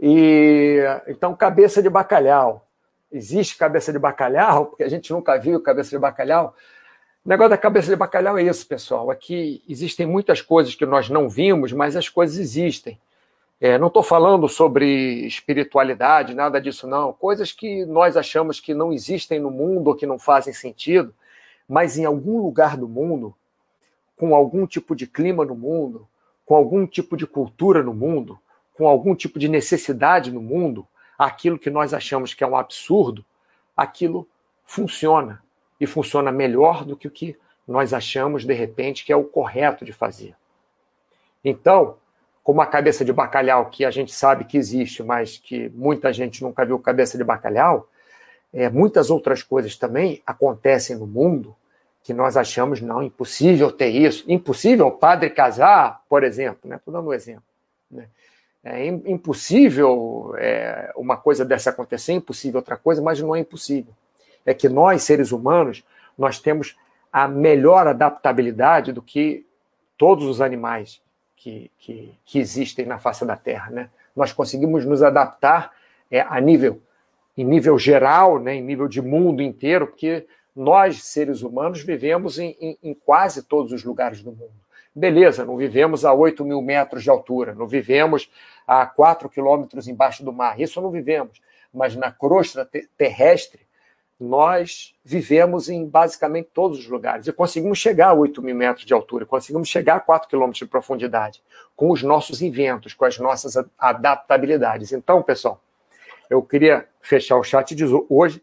[0.00, 2.66] E então, cabeça de bacalhau.
[3.10, 6.54] Existe cabeça de bacalhau, porque a gente nunca viu cabeça de bacalhau.
[7.24, 9.08] O negócio da cabeça de bacalhau é isso, pessoal.
[9.08, 12.98] Aqui existem muitas coisas que nós não vimos, mas as coisas existem.
[13.60, 17.12] É, não estou falando sobre espiritualidade, nada disso, não.
[17.12, 21.14] Coisas que nós achamos que não existem no mundo ou que não fazem sentido,
[21.68, 23.32] mas em algum lugar do mundo,
[24.16, 26.08] com algum tipo de clima no mundo,
[26.44, 28.36] com algum tipo de cultura no mundo,
[28.74, 30.84] com algum tipo de necessidade no mundo,
[31.16, 33.24] aquilo que nós achamos que é um absurdo,
[33.76, 34.26] aquilo
[34.64, 35.40] funciona
[35.82, 39.84] e funciona melhor do que o que nós achamos, de repente, que é o correto
[39.84, 40.32] de fazer.
[41.44, 41.96] Então,
[42.40, 46.40] como a cabeça de bacalhau, que a gente sabe que existe, mas que muita gente
[46.40, 47.88] nunca viu cabeça de bacalhau,
[48.52, 51.52] é, muitas outras coisas também acontecem no mundo
[52.04, 54.24] que nós achamos, não, impossível ter isso.
[54.28, 56.76] Impossível o padre casar, por exemplo, né?
[56.76, 57.42] Estou dando um exemplo.
[57.90, 58.06] Né?
[58.62, 63.92] É impossível é, uma coisa dessa acontecer, impossível outra coisa, mas não é impossível
[64.44, 65.84] é que nós, seres humanos,
[66.16, 66.76] nós temos
[67.12, 69.46] a melhor adaptabilidade do que
[69.96, 71.00] todos os animais
[71.36, 73.70] que, que, que existem na face da Terra.
[73.70, 73.90] Né?
[74.16, 75.72] Nós conseguimos nos adaptar
[76.10, 76.80] é, a nível,
[77.36, 82.56] em nível geral, né, em nível de mundo inteiro, porque nós, seres humanos, vivemos em,
[82.60, 84.52] em, em quase todos os lugares do mundo.
[84.94, 88.30] Beleza, não vivemos a 8 mil metros de altura, não vivemos
[88.66, 91.40] a 4 quilômetros embaixo do mar, isso não vivemos.
[91.72, 92.68] Mas na crosta
[92.98, 93.60] terrestre,
[94.22, 98.94] nós vivemos em basicamente todos os lugares e conseguimos chegar a 8 mil metros de
[98.94, 101.42] altura, conseguimos chegar a 4 quilômetros de profundidade,
[101.74, 104.92] com os nossos inventos, com as nossas adaptabilidades.
[104.92, 105.60] Então, pessoal,
[106.30, 107.74] eu queria fechar o chat
[108.08, 108.40] hoje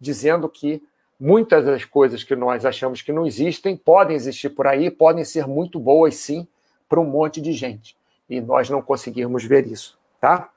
[0.00, 0.82] dizendo que
[1.18, 5.46] muitas das coisas que nós achamos que não existem podem existir por aí, podem ser
[5.46, 6.46] muito boas, sim,
[6.88, 7.96] para um monte de gente.
[8.28, 10.50] E nós não conseguirmos ver isso, tá?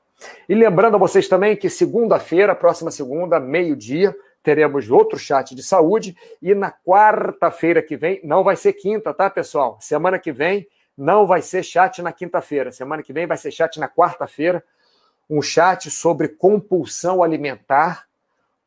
[0.47, 6.15] E lembrando a vocês também que segunda-feira, próxima segunda, meio-dia, teremos outro chat de saúde.
[6.41, 9.77] E na quarta-feira que vem, não vai ser quinta, tá, pessoal?
[9.79, 12.71] Semana que vem não vai ser chat na quinta-feira.
[12.71, 14.63] Semana que vem vai ser chat na quarta-feira.
[15.29, 18.05] Um chat sobre compulsão alimentar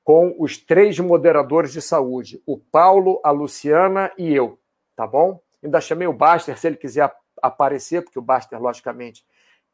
[0.03, 4.59] com os três moderadores de saúde: o Paulo, a Luciana e eu,
[4.97, 5.41] tá bom?
[5.63, 7.13] Ainda chamei o Baster, se ele quiser
[7.43, 9.25] aparecer, porque o Baster, logicamente,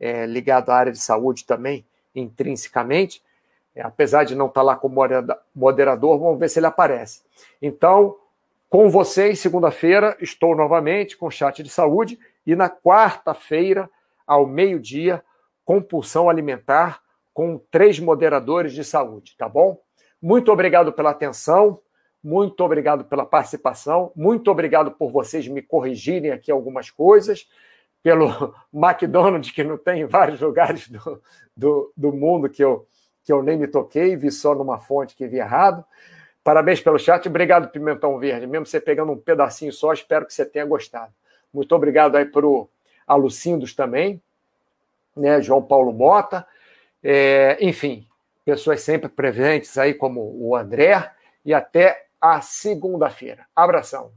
[0.00, 3.22] é ligado à área de saúde também, intrinsecamente.
[3.74, 5.00] É, apesar de não estar lá como
[5.54, 7.22] moderador, vamos ver se ele aparece.
[7.60, 8.16] Então,
[8.68, 13.88] com vocês, segunda-feira, estou novamente com o chat de saúde e na quarta-feira,
[14.26, 15.22] ao meio-dia,
[15.64, 17.00] compulsão alimentar
[17.32, 19.78] com três moderadores de saúde, tá bom?
[20.20, 21.80] Muito obrigado pela atenção,
[22.22, 27.48] muito obrigado pela participação, muito obrigado por vocês me corrigirem aqui algumas coisas,
[28.02, 31.22] pelo McDonald's, que não tem em vários lugares do,
[31.56, 32.86] do, do mundo que eu,
[33.24, 35.84] que eu nem me toquei, vi só numa fonte que vi errado.
[36.42, 38.46] Parabéns pelo chat, obrigado, Pimentão Verde.
[38.46, 41.12] Mesmo você pegando um pedacinho só, espero que você tenha gostado.
[41.52, 42.68] Muito obrigado aí para o
[43.06, 44.20] Alucindos também,
[45.16, 45.40] né?
[45.40, 46.46] João Paulo Mota.
[47.02, 48.06] É, enfim,
[48.44, 51.10] pessoas sempre presentes aí, como o André,
[51.44, 53.46] e até a segunda-feira.
[53.54, 54.12] Abração.